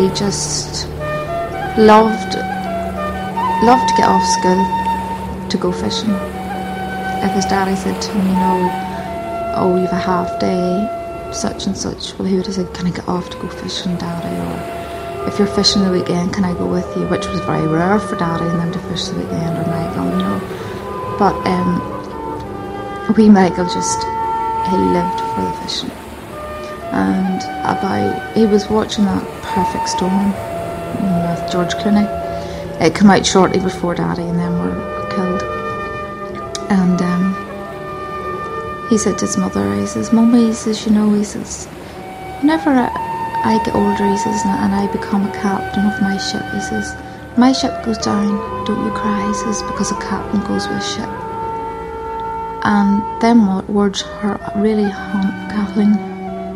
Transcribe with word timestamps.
He 0.00 0.08
just 0.14 0.86
loved 1.76 2.34
loved 3.64 3.88
to 3.88 3.94
get 3.96 4.06
off 4.06 4.22
school 4.38 4.62
to 5.48 5.58
go 5.58 5.72
fishing. 5.72 6.14
If 7.24 7.32
his 7.32 7.44
daddy 7.46 7.74
said 7.74 8.00
to 8.00 8.10
him, 8.12 8.26
you 8.28 8.34
know, 8.34 8.70
oh, 9.56 9.76
you've 9.80 9.90
a 9.90 9.96
half 9.96 10.38
day, 10.38 11.32
such 11.32 11.66
and 11.66 11.76
such, 11.76 12.16
well, 12.16 12.28
he 12.28 12.36
would 12.36 12.46
have 12.46 12.54
said, 12.54 12.72
can 12.72 12.86
I 12.86 12.90
get 12.90 13.08
off 13.08 13.28
to 13.30 13.38
go 13.38 13.48
fishing, 13.48 13.96
daddy? 13.96 14.36
Or 14.38 15.26
if 15.26 15.38
you're 15.38 15.48
fishing 15.48 15.82
the 15.82 15.90
weekend, 15.90 16.32
can 16.32 16.44
I 16.44 16.52
go 16.54 16.66
with 16.66 16.86
you? 16.96 17.06
Which 17.08 17.26
was 17.26 17.40
very 17.40 17.66
rare 17.66 17.98
for 17.98 18.14
daddy 18.16 18.44
and 18.44 18.60
them 18.60 18.72
to 18.72 18.78
fish 18.90 19.08
the 19.08 19.16
weekend 19.16 19.58
or 19.58 19.66
Michael, 19.66 20.04
you 20.10 20.18
know. 20.22 21.16
But 21.18 21.34
um, 21.48 23.14
wee 23.16 23.28
Michael 23.28 23.64
just, 23.64 24.04
he 24.70 24.76
lived 24.76 25.20
for 25.34 25.42
the 25.42 25.52
fishing. 25.64 26.07
And 26.92 27.42
about, 27.64 28.36
he 28.36 28.46
was 28.46 28.68
watching 28.68 29.04
that 29.04 29.24
Perfect 29.42 29.88
Storm 29.88 30.32
with 31.02 31.52
George 31.52 31.74
Clooney. 31.74 32.06
It 32.80 32.94
came 32.94 33.10
out 33.10 33.26
shortly 33.26 33.60
before 33.60 33.94
Daddy 33.94 34.22
and 34.22 34.38
then 34.38 34.58
were 34.58 35.08
killed. 35.10 35.42
And 36.70 37.00
um, 37.02 38.88
he 38.88 38.96
said 38.96 39.18
to 39.18 39.26
his 39.26 39.36
mother, 39.36 39.74
he 39.74 39.86
says, 39.86 40.12
Mummy, 40.12 40.46
he 40.46 40.52
says, 40.52 40.86
you 40.86 40.92
know, 40.92 41.12
he 41.12 41.24
says, 41.24 41.66
whenever 42.40 42.70
I, 42.70 42.88
I 43.44 43.62
get 43.64 43.74
older, 43.74 44.08
he 44.08 44.16
says, 44.16 44.42
and 44.44 44.74
I 44.74 44.86
become 44.92 45.26
a 45.26 45.32
captain 45.32 45.86
of 45.86 46.00
my 46.00 46.16
ship, 46.16 46.42
he 46.54 46.60
says, 46.60 46.94
my 47.36 47.52
ship 47.52 47.84
goes 47.84 47.98
down, 47.98 48.64
don't 48.64 48.84
you 48.84 48.90
cry, 48.92 49.26
he 49.28 49.34
says, 49.34 49.62
because 49.62 49.92
a 49.92 49.96
captain 49.96 50.40
goes 50.40 50.66
with 50.68 50.78
a 50.78 50.82
ship. 50.82 51.08
And 52.64 53.22
them 53.22 53.66
words 53.72 54.02
are 54.22 54.40
really 54.56 54.90
haunt 54.90 55.50
Kathleen 55.50 56.07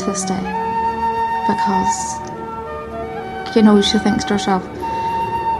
to 0.02 0.10
this 0.10 0.24
day 0.24 0.42
because 1.46 3.56
you 3.56 3.62
know 3.62 3.80
she 3.80 3.98
thinks 3.98 4.24
to 4.24 4.34
herself 4.34 4.62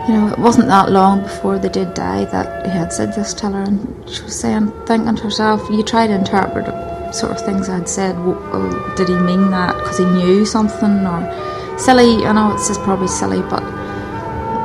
you 0.08 0.14
know 0.14 0.28
it 0.32 0.38
wasn't 0.38 0.66
that 0.66 0.90
long 0.90 1.22
before 1.22 1.58
they 1.58 1.68
did 1.68 1.94
die 1.94 2.24
that 2.26 2.66
he 2.66 2.72
had 2.72 2.92
said 2.92 3.12
this 3.14 3.32
to 3.34 3.50
her. 3.50 3.62
And 3.62 4.08
she 4.08 4.22
was 4.22 4.38
saying 4.38 4.72
thinking 4.86 5.16
to 5.16 5.22
herself 5.22 5.68
you 5.70 5.82
try 5.82 6.06
to 6.06 6.12
interpret 6.12 6.66
sort 7.14 7.32
of 7.32 7.44
things 7.44 7.68
I'd 7.68 7.88
said. 7.88 8.18
Well, 8.18 8.38
oh, 8.52 8.94
did 8.96 9.08
he 9.08 9.14
mean 9.14 9.50
that 9.50 9.76
because 9.76 9.98
he 9.98 10.04
knew 10.04 10.44
something 10.44 11.06
or 11.06 11.78
silly? 11.78 12.26
I 12.26 12.32
know 12.32 12.54
it's 12.54 12.68
just 12.68 12.80
probably 12.80 13.08
silly 13.08 13.42
but 13.42 13.62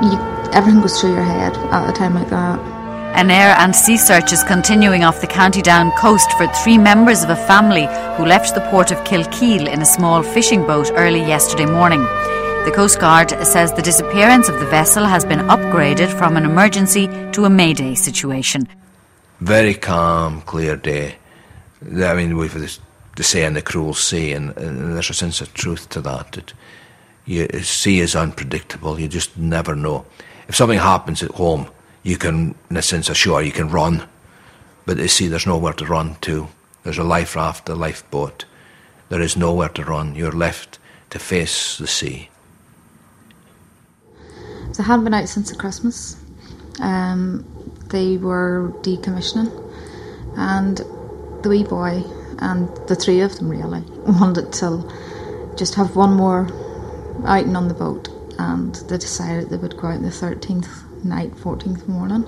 you, 0.01 0.17
everything 0.53 0.81
goes 0.81 0.99
through 0.99 1.13
your 1.13 1.23
head 1.23 1.55
at 1.71 1.89
a 1.89 1.93
time 1.93 2.15
like 2.15 2.29
that 2.29 2.76
an 3.17 3.31
air 3.31 3.55
and 3.57 3.75
sea 3.75 3.97
search 3.97 4.31
is 4.31 4.43
continuing 4.43 5.03
off 5.03 5.21
the 5.21 5.27
County 5.27 5.63
Down 5.63 5.91
coast 5.93 6.31
for 6.33 6.45
three 6.47 6.77
members 6.77 7.23
of 7.23 7.31
a 7.31 7.35
family 7.35 7.87
who 8.15 8.27
left 8.27 8.53
the 8.53 8.61
port 8.69 8.91
of 8.91 8.99
Kilkeel 8.99 9.67
in 9.67 9.81
a 9.81 9.85
small 9.85 10.21
fishing 10.21 10.61
boat 10.67 10.91
early 10.93 11.21
yesterday 11.21 11.65
morning. 11.65 12.01
The 12.65 12.71
Coast 12.75 12.99
Guard 12.99 13.31
says 13.43 13.73
the 13.73 13.81
disappearance 13.81 14.49
of 14.49 14.59
the 14.59 14.67
vessel 14.67 15.03
has 15.03 15.25
been 15.25 15.39
upgraded 15.39 16.15
from 16.15 16.37
an 16.37 16.45
emergency 16.45 17.07
to 17.31 17.45
a 17.45 17.49
mayday 17.49 17.95
situation. 17.95 18.67
Very 19.39 19.73
calm, 19.73 20.41
clear 20.41 20.75
day. 20.75 21.15
I 21.83 22.13
mean, 22.13 22.37
we've 22.37 22.79
the 23.15 23.23
saying 23.23 23.55
the 23.55 23.63
cruel 23.63 23.95
sea, 23.95 24.31
and, 24.33 24.55
and, 24.57 24.93
there's 24.93 25.09
a 25.09 25.15
sense 25.15 25.41
of 25.41 25.51
truth 25.55 25.89
to 25.89 26.01
that. 26.01 26.33
that 26.33 26.53
you, 27.25 27.47
sea 27.63 27.99
is 27.99 28.15
unpredictable, 28.15 28.99
you 28.99 29.07
just 29.07 29.35
never 29.39 29.75
know. 29.75 30.05
If 30.47 30.55
something 30.55 30.77
happens 30.77 31.23
at 31.23 31.31
home, 31.31 31.71
you 32.07 32.15
can, 32.15 32.55
in 32.69 32.77
a 32.77 32.81
sense, 32.81 33.09
ashore, 33.09 33.43
you 33.43 33.51
can 33.51 33.69
run. 33.69 34.07
But 34.85 34.97
you 34.97 35.09
see, 35.09 35.27
there's 35.27 35.45
nowhere 35.45 35.73
to 35.73 35.85
run 35.85 36.15
to. 36.21 36.47
There's 36.83 36.97
a 36.97 37.03
life 37.03 37.35
raft, 37.35 37.67
a 37.67 37.75
lifeboat. 37.75 38.45
There 39.09 39.21
is 39.21 39.35
nowhere 39.35 39.67
to 39.67 39.83
run. 39.83 40.15
You're 40.15 40.31
left 40.31 40.79
to 41.09 41.19
face 41.19 41.77
the 41.77 41.85
sea. 41.85 42.29
They 44.77 44.83
hadn't 44.83 45.03
been 45.03 45.13
out 45.13 45.27
since 45.27 45.49
the 45.51 45.57
Christmas. 45.57 46.15
Um, 46.79 47.43
they 47.89 48.15
were 48.15 48.71
decommissioning, 48.83 49.51
and 50.37 50.77
the 51.43 51.49
wee 51.49 51.65
boy 51.65 52.03
and 52.39 52.69
the 52.87 52.95
three 52.95 53.19
of 53.19 53.35
them 53.35 53.49
really 53.49 53.81
wanted 54.21 54.53
to 54.53 54.89
just 55.57 55.75
have 55.75 55.97
one 55.97 56.13
more 56.13 56.47
outing 57.25 57.57
on 57.57 57.67
the 57.67 57.73
boat, 57.73 58.07
and 58.39 58.75
they 58.75 58.97
decided 58.97 59.49
they 59.49 59.57
would 59.57 59.75
go 59.75 59.87
out 59.87 59.95
on 59.95 60.03
the 60.03 60.09
13th 60.09 60.86
night, 61.03 61.31
14th 61.35 61.87
morning, 61.87 62.25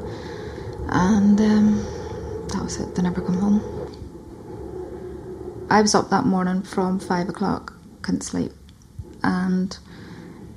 and 0.90 1.40
um, 1.40 1.78
that 2.50 2.62
was 2.63 2.80
it. 2.80 2.96
They 2.96 3.02
never 3.02 3.22
come 3.22 3.38
home. 3.38 3.80
I 5.69 5.81
was 5.81 5.94
up 5.94 6.09
that 6.09 6.25
morning 6.25 6.63
from 6.63 7.00
five 7.00 7.30
o'clock, 7.30 7.74
couldn't 8.02 8.22
sleep, 8.22 8.52
and 9.24 9.78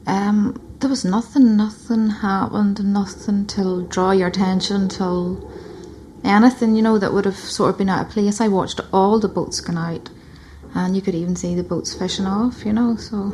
um, 0.07 0.61
there 0.81 0.91
was 0.91 1.05
nothing, 1.05 1.57
nothing 1.57 2.11
happened, 2.11 2.83
nothing 2.85 3.47
to 3.49 3.87
draw 3.89 4.11
your 4.11 4.29
attention 4.29 4.89
till 4.89 5.49
anything, 6.25 6.77
you 6.77 6.83
know, 6.83 6.99
that 6.99 7.13
would 7.13 7.25
have 7.25 7.37
sort 7.37 7.71
of 7.71 7.79
been 7.79 7.89
out 7.89 8.07
of 8.07 8.13
place. 8.13 8.41
I 8.41 8.49
watched 8.49 8.81
all 8.93 9.19
the 9.19 9.29
boats 9.29 9.61
going 9.61 9.79
out, 9.79 10.11
and 10.75 10.97
you 10.97 11.03
could 11.03 11.15
even 11.15 11.37
see 11.37 11.55
the 11.55 11.63
boats 11.63 11.95
fishing 11.95 12.27
off, 12.27 12.65
you 12.65 12.73
know, 12.73 12.97
so 12.97 13.31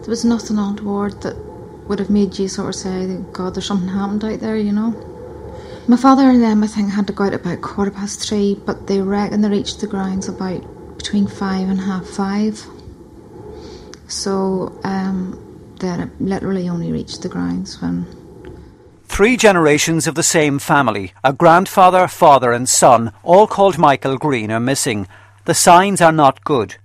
there 0.00 0.10
was 0.10 0.24
nothing 0.24 0.58
on 0.58 0.70
untoward 0.70 1.22
that 1.22 1.36
would 1.88 1.98
have 1.98 2.10
made 2.10 2.38
you 2.38 2.48
sort 2.48 2.68
of 2.68 2.74
say, 2.74 3.18
God, 3.32 3.54
there's 3.54 3.66
something 3.66 3.88
happened 3.88 4.24
out 4.24 4.40
there, 4.40 4.56
you 4.56 4.72
know. 4.72 4.90
My 5.88 5.96
father 5.96 6.28
and 6.28 6.42
them, 6.42 6.64
I 6.64 6.66
think, 6.66 6.90
had 6.90 7.06
to 7.06 7.12
go 7.12 7.24
out 7.24 7.34
about 7.34 7.62
quarter 7.62 7.92
past 7.92 8.28
three, 8.28 8.54
but 8.66 8.88
they 8.88 9.00
reckon 9.00 9.40
they 9.40 9.48
reached 9.48 9.80
the 9.80 9.86
grounds 9.86 10.28
about 10.28 10.96
between 10.98 11.28
five 11.28 11.68
and 11.68 11.80
half 11.80 12.06
five. 12.06 12.60
So 14.08 14.80
um, 14.82 15.74
they 15.78 15.96
literally 16.18 16.68
only 16.68 16.90
reached 16.90 17.22
the 17.22 17.28
grounds 17.28 17.80
when. 17.80 18.06
Three 19.04 19.36
generations 19.36 20.08
of 20.08 20.16
the 20.16 20.22
same 20.22 20.58
family, 20.58 21.12
a 21.22 21.32
grandfather, 21.32 22.08
father, 22.08 22.52
and 22.52 22.68
son, 22.68 23.12
all 23.22 23.46
called 23.46 23.78
Michael 23.78 24.18
Green, 24.18 24.50
are 24.50 24.60
missing. 24.60 25.06
The 25.44 25.54
signs 25.54 26.00
are 26.00 26.12
not 26.12 26.44
good. 26.44 26.76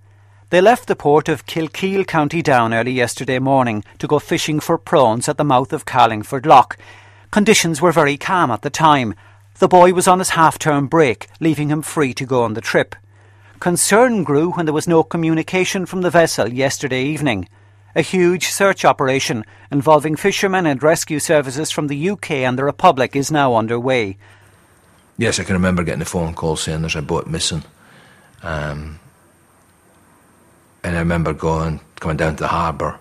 They 0.52 0.60
left 0.60 0.90
the 0.90 0.98
port 0.98 1.30
of 1.30 1.46
Kilkeel, 1.46 2.06
County 2.06 2.42
Down, 2.42 2.74
early 2.74 2.92
yesterday 2.92 3.40
morning 3.40 3.86
to 4.00 4.06
go 4.06 4.20
fishing 4.20 4.60
for 4.60 4.78
prawns 4.78 5.30
at 5.30 5.38
the 5.38 5.46
mouth 5.46 5.72
of 5.72 5.86
Carlingford 5.86 6.46
Lough. 6.46 6.68
Conditions 7.32 7.82
were 7.82 7.94
very 7.94 8.18
calm 8.18 8.52
at 8.52 8.62
the 8.62 8.70
time. 8.70 9.16
The 9.60 9.70
boy 9.70 9.94
was 9.94 10.10
on 10.10 10.20
his 10.20 10.32
half 10.32 10.60
term 10.60 10.88
break, 10.88 11.30
leaving 11.40 11.70
him 11.70 11.82
free 11.82 12.14
to 12.16 12.26
go 12.26 12.44
on 12.44 12.54
the 12.54 12.60
trip. 12.60 12.98
Concern 13.62 14.26
grew 14.26 14.52
when 14.52 14.66
there 14.66 14.74
was 14.74 14.90
no 14.90 15.04
communication 15.04 15.86
from 15.86 16.02
the 16.02 16.10
vessel 16.10 16.50
yesterday 16.50 17.06
evening. 17.06 17.48
A 17.96 18.02
huge 18.02 18.48
search 18.48 18.84
operation 18.84 19.46
involving 19.72 20.18
fishermen 20.18 20.66
and 20.66 20.84
rescue 20.84 21.20
services 21.20 21.72
from 21.72 21.88
the 21.88 22.10
UK 22.10 22.32
and 22.32 22.60
the 22.60 22.66
Republic 22.66 23.16
is 23.16 23.32
now 23.32 23.56
underway. 23.56 24.18
Yes, 25.18 25.40
I 25.40 25.46
can 25.46 25.54
remember 25.54 25.86
getting 25.86 26.02
a 26.02 26.06
phone 26.06 26.34
call 26.34 26.58
saying 26.58 26.82
there's 26.82 26.98
a 26.98 27.02
boat 27.02 27.28
missing. 27.28 27.64
Um, 28.44 29.00
and 30.84 30.96
I 30.96 31.00
remember 31.00 31.34
going, 31.34 31.80
coming 32.00 32.18
down 32.18 32.36
to 32.38 32.44
the 32.44 32.48
harbour, 32.48 33.00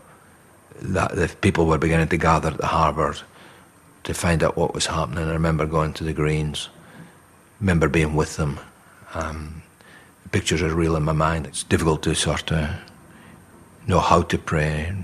that 0.82 1.14
the 1.14 1.28
people 1.40 1.66
were 1.66 1.78
beginning 1.78 2.08
to 2.08 2.16
gather 2.16 2.48
at 2.48 2.58
the 2.58 2.66
harbour 2.66 3.14
to 4.04 4.14
find 4.14 4.42
out 4.42 4.56
what 4.56 4.74
was 4.74 4.86
happening. 4.86 5.24
I 5.24 5.32
remember 5.32 5.66
going 5.66 5.92
to 5.94 6.04
the 6.04 6.12
Greens, 6.12 6.68
remember 7.60 7.88
being 7.88 8.14
with 8.14 8.36
them. 8.36 8.60
Um, 9.14 9.62
the 10.22 10.28
pictures 10.30 10.62
are 10.62 10.74
real 10.74 10.96
in 10.96 11.02
my 11.02 11.12
mind. 11.12 11.46
It's 11.46 11.62
difficult 11.62 12.02
to 12.04 12.14
sort 12.14 12.52
of 12.52 12.70
know 13.86 14.00
how 14.00 14.22
to 14.22 14.38
pray, 14.38 14.94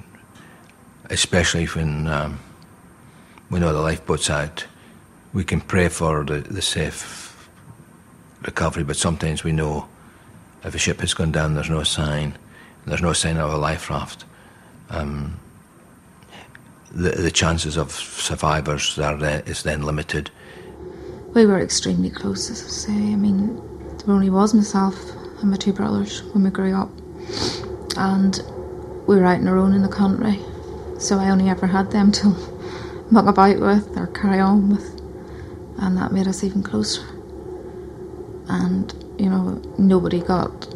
especially 1.10 1.66
when 1.66 2.06
um, 2.06 2.38
we 3.50 3.58
know 3.58 3.72
the 3.72 3.80
lifeboat's 3.80 4.30
out. 4.30 4.66
We 5.32 5.44
can 5.44 5.60
pray 5.60 5.88
for 5.88 6.24
the, 6.24 6.40
the 6.40 6.62
safe 6.62 7.48
recovery, 8.42 8.84
but 8.84 8.96
sometimes 8.96 9.44
we 9.44 9.52
know 9.52 9.88
if 10.64 10.74
a 10.74 10.78
ship 10.78 11.00
has 11.00 11.14
gone 11.14 11.32
down, 11.32 11.54
there's 11.54 11.70
no 11.70 11.82
sign 11.82 12.36
there's 12.86 13.02
no 13.02 13.12
sign 13.12 13.36
of 13.36 13.52
a 13.52 13.56
life 13.56 13.90
raft. 13.90 14.24
Um, 14.90 15.40
the, 16.92 17.10
the 17.10 17.30
chances 17.30 17.76
of 17.76 17.92
survivors 17.92 18.98
are 18.98 19.22
is 19.46 19.62
then 19.64 19.82
limited. 19.82 20.30
We 21.34 21.44
were 21.46 21.60
extremely 21.60 22.10
close, 22.10 22.48
as 22.50 22.62
I 22.62 22.68
say. 22.68 22.92
I 22.92 23.16
mean, 23.16 23.56
there 23.98 24.14
only 24.14 24.30
was 24.30 24.54
myself 24.54 24.96
and 25.40 25.50
my 25.50 25.56
two 25.56 25.72
brothers 25.72 26.22
when 26.32 26.44
we 26.44 26.50
grew 26.50 26.74
up, 26.74 26.90
and 27.96 28.40
we 29.06 29.16
were 29.16 29.26
out 29.26 29.40
on 29.40 29.48
our 29.48 29.58
own 29.58 29.74
in 29.74 29.82
the 29.82 29.88
country. 29.88 30.38
So 30.98 31.18
I 31.18 31.28
only 31.28 31.50
ever 31.50 31.66
had 31.66 31.90
them 31.90 32.12
to 32.12 32.28
muck 33.10 33.26
about 33.26 33.60
with 33.60 33.98
or 33.98 34.06
carry 34.06 34.38
on 34.38 34.70
with, 34.70 35.00
and 35.78 35.96
that 35.98 36.12
made 36.12 36.28
us 36.28 36.44
even 36.44 36.62
closer. 36.62 37.02
And 38.48 38.94
you 39.18 39.28
know, 39.28 39.60
nobody 39.76 40.20
got 40.20 40.75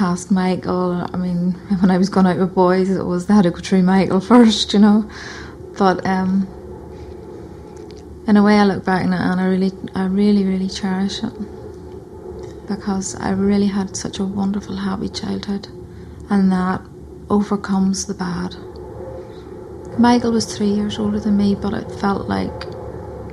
past 0.00 0.30
Michael. 0.30 1.06
I 1.12 1.16
mean, 1.18 1.52
when 1.80 1.90
I 1.90 1.98
was 1.98 2.08
going 2.08 2.24
out 2.24 2.38
with 2.38 2.54
boys, 2.54 2.88
it 2.88 3.04
was 3.04 3.26
they 3.26 3.34
had 3.34 3.42
to 3.42 3.50
go 3.50 3.60
through 3.60 3.82
Michael 3.82 4.20
first, 4.32 4.72
you 4.72 4.78
know. 4.78 5.10
But 5.76 6.06
um, 6.06 6.48
in 8.26 8.38
a 8.38 8.42
way, 8.42 8.54
I 8.54 8.64
look 8.64 8.82
back 8.82 9.04
on 9.04 9.12
it 9.12 9.20
and 9.20 9.38
I 9.38 9.44
really, 9.44 9.72
I 9.94 10.06
really, 10.06 10.44
really 10.46 10.70
cherish 10.70 11.22
it 11.22 11.34
because 12.66 13.14
I 13.16 13.32
really 13.32 13.66
had 13.66 13.94
such 13.94 14.18
a 14.18 14.24
wonderful, 14.24 14.74
happy 14.74 15.10
childhood, 15.10 15.68
and 16.30 16.50
that 16.50 16.80
overcomes 17.28 18.06
the 18.06 18.14
bad. 18.14 18.56
Michael 19.98 20.32
was 20.32 20.46
three 20.56 20.72
years 20.72 20.98
older 20.98 21.20
than 21.20 21.36
me, 21.36 21.54
but 21.54 21.74
it 21.74 21.92
felt 22.00 22.26
like 22.26 22.64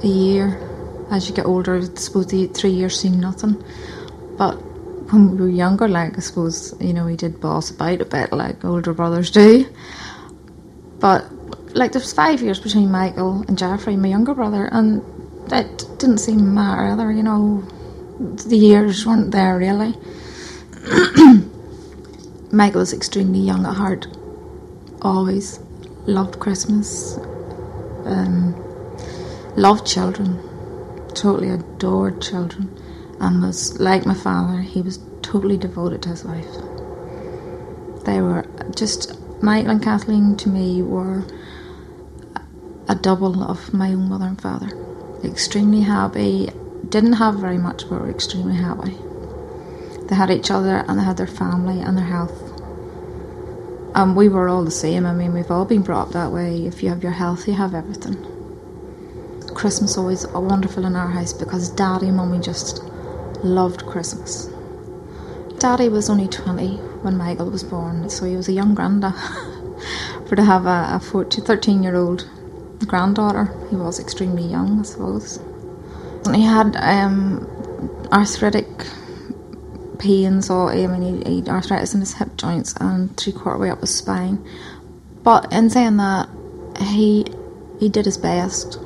a 0.04 0.08
year. 0.08 0.60
As 1.12 1.30
you 1.30 1.34
get 1.36 1.46
older, 1.46 1.78
I 1.78 1.84
suppose 1.96 2.28
the 2.28 2.48
three 2.48 2.72
years 2.72 3.00
seem 3.00 3.22
nothing. 3.22 3.64
But 4.38 4.62
when 5.10 5.32
we 5.32 5.38
were 5.38 5.50
younger, 5.50 5.88
like 5.88 6.18
I 6.18 6.22
suppose, 6.22 6.74
you 6.80 6.94
know, 6.94 7.06
we 7.06 7.16
did 7.16 7.40
boss 7.40 7.72
about 7.72 8.02
a 8.02 8.06
bit 8.06 8.32
like 8.34 8.64
older 8.66 8.94
brothers 8.94 9.32
do. 9.32 9.66
But 11.00 11.26
like 11.76 11.92
there's 11.92 12.14
five 12.14 12.42
years 12.42 12.60
between 12.60 12.92
Michael 12.92 13.44
and 13.48 13.58
Jeffrey, 13.58 13.96
my 13.96 14.10
younger 14.10 14.34
brother, 14.34 14.66
and 14.72 15.02
it 15.52 15.86
didn't 16.00 16.18
seem 16.20 16.40
to 16.40 16.44
matter 16.44 16.84
either, 16.84 17.12
you 17.12 17.24
know. 17.24 17.64
The 18.20 18.58
years 18.58 19.06
weren't 19.06 19.32
there 19.32 19.58
really. 19.58 19.94
Michael 22.52 22.80
was 22.80 22.94
extremely 22.94 23.40
young 23.40 23.66
at 23.66 23.76
heart, 23.76 24.08
always 25.02 25.60
loved 26.08 26.40
Christmas, 26.40 27.18
um, 28.06 28.56
loved 29.56 29.86
children, 29.86 30.40
totally 31.14 31.50
adored 31.50 32.22
children, 32.22 32.77
and 33.20 33.42
was 33.42 33.80
like 33.80 34.06
my 34.06 34.14
father. 34.14 34.62
He 34.62 34.82
was 34.82 35.00
totally 35.22 35.58
devoted 35.58 36.02
to 36.04 36.10
his 36.10 36.24
wife. 36.24 36.48
They 38.06 38.22
were 38.22 38.46
just 38.76 39.18
Michael 39.42 39.72
and 39.72 39.84
Kathleen 39.84 40.36
to 40.38 40.50
me 40.50 40.82
were 40.82 41.24
a 42.88 42.96
double 42.96 43.44
of 43.44 43.74
my 43.74 43.90
own 43.90 44.10
mother 44.10 44.26
and 44.26 44.42
father. 44.42 44.70
Extremely 45.24 45.82
happy. 45.82 46.50
Didn't 46.90 47.14
have 47.14 47.36
very 47.36 47.58
much, 47.58 47.84
but 47.90 48.02
were 48.02 48.10
extremely 48.10 48.56
happy. 48.56 48.98
They 50.08 50.16
had 50.16 50.32
each 50.32 50.50
other 50.50 50.86
and 50.88 50.98
they 50.98 51.04
had 51.04 51.18
their 51.18 51.28
family 51.28 51.82
and 51.82 51.98
their 51.98 52.06
health. 52.06 52.42
And 53.94 54.16
we 54.16 54.30
were 54.30 54.48
all 54.48 54.64
the 54.64 54.72
same. 54.72 55.06
I 55.06 55.14
mean, 55.14 55.34
we've 55.34 55.52
all 55.52 55.66
been 55.66 55.82
brought 55.82 56.08
up 56.08 56.14
that 56.14 56.32
way. 56.32 56.66
If 56.66 56.82
you 56.82 56.90
have 56.90 57.04
your 57.04 57.12
health, 57.12 57.48
you 57.48 57.54
have 57.54 57.76
everything. 57.76 58.16
Christmas 59.54 59.98
always 59.98 60.26
wonderful 60.28 60.86
in 60.86 60.96
our 60.96 61.10
house 61.10 61.34
because 61.34 61.70
Daddy 61.70 62.08
and 62.08 62.18
Mummy 62.18 62.40
just 62.40 62.87
loved 63.44 63.86
Christmas. 63.86 64.50
Daddy 65.60 65.90
was 65.90 66.10
only 66.10 66.28
20 66.28 66.78
when 67.02 67.18
Michael 67.18 67.50
was 67.50 67.64
born, 67.64 68.10
so 68.10 68.26
he 68.26 68.36
was 68.36 68.48
a 68.48 68.54
young 68.54 68.76
granddad. 68.76 69.14
For 70.28 70.36
to 70.36 70.44
have 70.44 70.66
a, 70.66 70.96
a 70.96 71.00
14, 71.00 71.44
13 71.44 71.84
year 71.84 71.96
old 71.96 72.30
granddaughter, 72.86 73.46
he 73.70 73.76
was 73.76 74.00
extremely 74.00 74.44
young, 74.44 74.80
I 74.80 74.84
suppose. 74.84 75.38
And 76.26 76.36
he 76.36 76.44
had 76.44 76.76
um, 76.78 77.48
arthritic 78.12 78.68
pains, 80.00 80.50
or 80.50 80.72
I 80.72 80.88
mean, 80.88 81.26
he, 81.26 81.38
had 81.38 81.50
arthritis 81.50 81.94
in 81.94 82.02
his 82.02 82.14
hip 82.14 82.38
joints 82.38 82.76
and 82.80 83.16
three 83.18 83.34
quarter 83.34 83.60
way 83.60 83.70
up 83.70 83.82
his 83.82 83.96
spine. 83.96 84.44
But 85.24 85.52
in 85.52 85.70
saying 85.70 85.98
that, 85.98 86.30
he 86.80 87.26
he 87.80 87.90
did 87.90 88.06
his 88.06 88.18
best. 88.18 88.80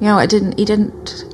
You 0.00 0.08
know, 0.08 0.18
it 0.18 0.30
didn't. 0.30 0.58
He 0.58 0.64
didn't. 0.64 1.24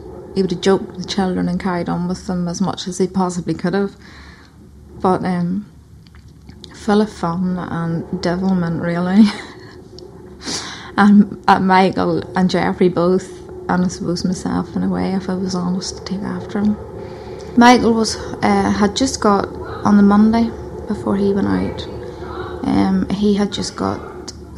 Would 0.42 0.50
have 0.52 0.60
joked 0.60 0.88
with 0.88 1.02
the 1.02 1.08
children 1.08 1.48
and 1.48 1.60
carried 1.60 1.88
on 1.88 2.08
with 2.08 2.26
them 2.26 2.48
as 2.48 2.60
much 2.60 2.86
as 2.86 2.98
he 2.98 3.06
possibly 3.06 3.54
could 3.54 3.74
have. 3.74 3.96
But 5.00 5.24
um, 5.24 5.66
full 6.74 7.00
of 7.00 7.12
fun 7.12 7.58
and 7.58 8.22
devilment, 8.22 8.80
really. 8.80 9.24
and 10.96 11.44
uh, 11.48 11.60
Michael 11.60 12.22
and 12.36 12.50
Jeffrey 12.50 12.88
both, 12.88 13.30
and 13.68 13.84
I 13.84 13.88
suppose 13.88 14.24
myself 14.24 14.74
in 14.74 14.82
a 14.82 14.88
way, 14.88 15.12
if 15.12 15.28
I 15.28 15.34
was 15.34 15.54
honest, 15.54 15.98
to 15.98 16.04
take 16.04 16.22
after 16.22 16.60
him. 16.60 16.76
Michael 17.56 17.92
was 17.92 18.16
uh, 18.42 18.70
had 18.70 18.94
just 18.94 19.20
got 19.20 19.48
on 19.84 19.96
the 19.96 20.02
Monday 20.02 20.50
before 20.86 21.16
he 21.16 21.32
went 21.32 21.48
out. 21.48 21.82
Um, 22.66 23.08
he 23.10 23.34
had 23.34 23.52
just 23.52 23.76
got 23.76 24.00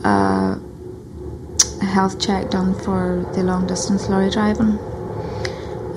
uh, 0.04 0.56
a 1.80 1.84
health 1.84 2.20
check 2.20 2.50
done 2.50 2.74
for 2.74 3.26
the 3.34 3.42
long 3.42 3.66
distance 3.66 4.08
lorry 4.08 4.30
driving, 4.30 4.78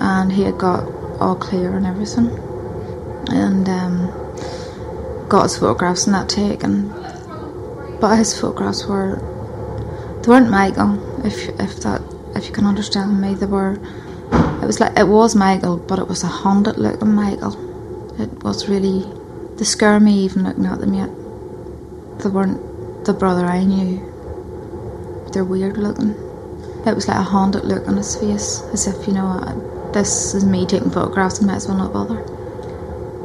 and 0.04 0.34
he 0.34 0.44
had 0.44 0.58
got 0.58 0.84
all 1.22 1.36
clear 1.36 1.76
and 1.78 1.86
everything, 1.86 2.28
and 3.30 3.68
um, 3.70 5.28
got 5.30 5.44
his 5.44 5.58
photographs 5.58 6.06
and 6.06 6.14
that 6.14 6.28
taken. 6.28 6.90
But 8.02 8.18
his 8.18 8.38
photographs 8.38 8.86
were 8.86 9.16
they 10.22 10.30
weren't 10.30 10.50
Michael, 10.50 11.26
if 11.26 11.48
if 11.58 11.82
that 11.84 12.02
if 12.36 12.48
you 12.48 12.52
can 12.52 12.66
understand 12.66 13.22
me. 13.22 13.34
They 13.34 13.46
were 13.46 13.80
it 14.62 14.68
was 14.68 14.82
like 14.82 15.00
it 15.00 15.08
was 15.08 15.36
Michael, 15.36 15.78
but 15.78 16.00
it 16.00 16.08
was 16.10 16.24
a 16.24 16.28
haunted 16.28 16.78
look 16.78 17.00
looking 17.00 17.16
Michael. 17.16 17.56
It 18.20 18.44
was 18.44 18.68
really 18.68 19.08
they 19.56 19.64
scare 19.64 20.02
me 20.02 20.26
even 20.26 20.44
looking 20.44 20.66
at 20.66 20.80
them 20.82 20.94
yet. 20.94 21.10
They 22.20 22.30
weren't 22.30 23.06
the 23.06 23.14
brother 23.14 23.46
I 23.46 23.64
knew. 23.64 24.00
They're 25.32 25.46
weird 25.46 25.78
looking. 25.78 26.12
It 26.86 26.94
was 26.94 27.08
like 27.08 27.18
a 27.18 27.24
haunted 27.24 27.64
look 27.64 27.88
on 27.88 27.96
his 27.96 28.18
face, 28.18 28.62
as 28.74 28.88
if 28.88 29.08
you 29.08 29.14
know, 29.14 29.40
this 29.94 30.34
is 30.34 30.44
me 30.46 30.66
taking 30.66 30.90
photographs 30.90 31.40
and 31.40 31.48
might 31.48 31.56
as 31.56 31.68
well 31.68 31.78
not 31.78 31.94
bother. 31.94 32.20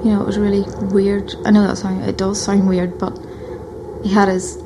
You 0.05 0.12
know, 0.15 0.23
it 0.23 0.26
was 0.26 0.38
really 0.38 0.65
weird. 0.93 1.35
I 1.44 1.50
know 1.50 1.67
that 1.67 1.76
sound 1.76 2.05
it 2.05 2.17
does 2.17 2.41
sound 2.41 2.69
weird, 2.69 2.99
but 2.99 3.19
he 4.05 4.11
had 4.12 4.29
his 4.29 4.62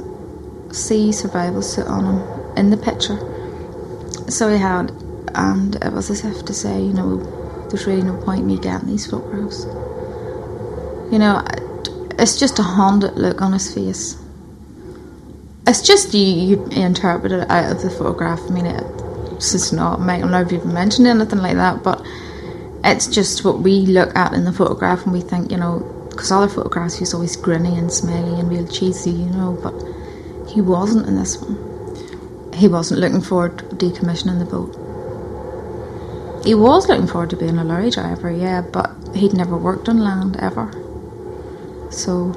sea 0.72 1.12
survival 1.12 1.62
suit 1.62 1.86
on 1.86 2.04
him 2.04 2.56
in 2.56 2.70
the 2.70 2.76
picture. 2.76 3.18
So 4.30 4.50
he 4.50 4.58
had 4.58 4.90
and 5.34 5.76
it 5.76 5.92
was 5.92 6.10
as 6.10 6.24
if 6.24 6.44
to 6.44 6.52
say, 6.52 6.80
you 6.80 6.92
know, 6.92 7.16
there's 7.68 7.86
really 7.86 8.02
no 8.02 8.16
point 8.22 8.40
in 8.40 8.46
me 8.46 8.58
getting 8.58 8.88
these 8.88 9.06
photographs. 9.06 9.64
You 11.10 11.18
know, 11.18 11.42
it's 12.18 12.38
just 12.38 12.58
a 12.58 12.62
haunted 12.62 13.14
look 13.14 13.40
on 13.40 13.52
his 13.52 13.72
face. 13.72 14.16
It's 15.66 15.80
just 15.80 16.12
you, 16.12 16.20
you 16.20 16.64
interpret 16.66 17.32
it 17.32 17.50
out 17.50 17.72
of 17.72 17.82
the 17.82 17.90
photograph. 17.90 18.40
I 18.48 18.50
mean, 18.50 18.66
it's 19.54 19.72
not, 19.72 20.00
never 20.00 20.54
even 20.54 20.72
mentioned 20.72 21.06
anything 21.06 21.40
like 21.40 21.56
that, 21.56 21.82
but 21.82 22.04
it's 22.84 23.06
just 23.06 23.44
what 23.44 23.60
we 23.60 23.86
look 23.86 24.14
at 24.16 24.32
in 24.32 24.44
the 24.44 24.52
photograph 24.52 25.04
and 25.04 25.12
we 25.12 25.20
think, 25.20 25.50
you 25.50 25.56
know, 25.56 25.80
because 26.10 26.30
other 26.30 26.48
photographs 26.48 26.96
he's 26.96 27.14
always 27.14 27.36
grinny 27.36 27.78
and 27.78 27.92
smelly 27.92 28.38
and 28.38 28.48
real 28.48 28.66
cheesy, 28.66 29.10
you 29.10 29.30
know, 29.30 29.58
but 29.62 29.74
he 30.50 30.60
wasn't 30.60 31.06
in 31.06 31.16
this 31.16 31.38
one. 31.38 31.56
He 32.54 32.68
wasn't 32.68 33.00
looking 33.00 33.20
forward 33.20 33.58
to 33.58 33.64
decommissioning 33.76 34.38
the 34.38 34.44
boat. 34.44 34.78
He 36.44 36.54
was 36.54 36.88
looking 36.88 37.06
forward 37.06 37.30
to 37.30 37.36
being 37.36 37.58
a 37.58 37.64
lorry 37.64 37.90
driver, 37.90 38.30
yeah, 38.30 38.62
but 38.62 38.90
he'd 39.14 39.32
never 39.32 39.56
worked 39.56 39.88
on 39.88 40.00
land 40.00 40.36
ever. 40.38 40.70
So, 41.90 42.32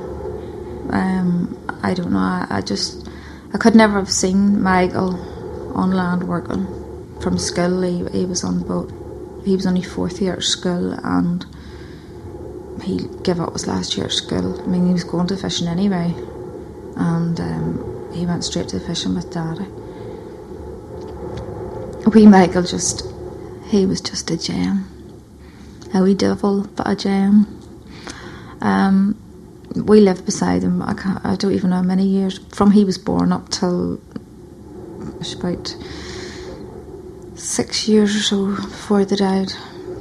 um, 0.92 1.58
I 1.84 1.94
don't 1.94 2.12
know. 2.12 2.20
I, 2.20 2.48
I, 2.50 2.62
just 2.62 3.10
I 3.54 3.58
could 3.58 3.76
never 3.76 3.98
have 3.98 4.12
seen 4.12 4.62
Michael 4.62 5.16
on 5.76 5.92
land 5.92 6.28
working 6.28 6.85
from 7.22 7.38
school. 7.38 7.82
He, 7.82 8.20
he 8.20 8.26
was 8.26 8.44
on 8.44 8.64
boat. 8.64 8.92
He 9.46 9.56
was 9.56 9.66
only 9.66 9.84
fourth 9.84 10.22
year 10.22 10.34
at 10.34 10.44
school, 10.44 10.94
and 11.04 11.46
he 12.84 13.08
gave 13.24 13.40
up 13.40 13.54
his 13.54 13.68
last 13.68 13.96
year 13.98 14.08
at 14.08 14.12
school. 14.12 14.62
I 14.62 14.68
mean, 14.68 14.88
he 14.88 14.94
was 14.94 15.04
going 15.04 15.28
to 15.28 15.38
fishing 15.38 15.68
anyway, 15.68 16.14
and 16.96 17.40
um, 17.40 18.12
he 18.14 18.26
went 18.26 18.44
straight 18.44 18.70
to 18.70 18.80
fishing 18.80 19.16
with 19.16 19.32
Daddy. 19.32 19.66
We 22.14 22.28
Michael 22.28 22.64
just 22.64 23.04
he 23.68 23.86
was 23.86 24.00
just 24.02 24.30
a 24.32 24.38
gem. 24.38 24.90
A 25.94 26.02
wee 26.02 26.14
devil, 26.14 26.68
but 26.76 26.88
a 26.88 26.96
gem. 26.96 27.48
Um, 28.62 29.20
we 29.76 30.00
lived 30.00 30.26
beside 30.26 30.64
him. 30.64 30.82
I, 30.82 31.20
I, 31.24 31.36
don't 31.36 31.52
even 31.52 31.72
know 31.72 31.78
how 31.78 31.82
many 31.82 32.06
years 32.06 32.40
from 32.54 32.72
he 32.72 32.86
was 32.86 32.98
born 32.98 33.32
up 33.32 33.50
till 33.50 34.00
about 35.40 35.76
six 37.36 37.88
years 37.88 38.16
or 38.16 38.20
so 38.22 38.56
before 38.56 39.06
they 39.06 39.16
died. 39.16 39.52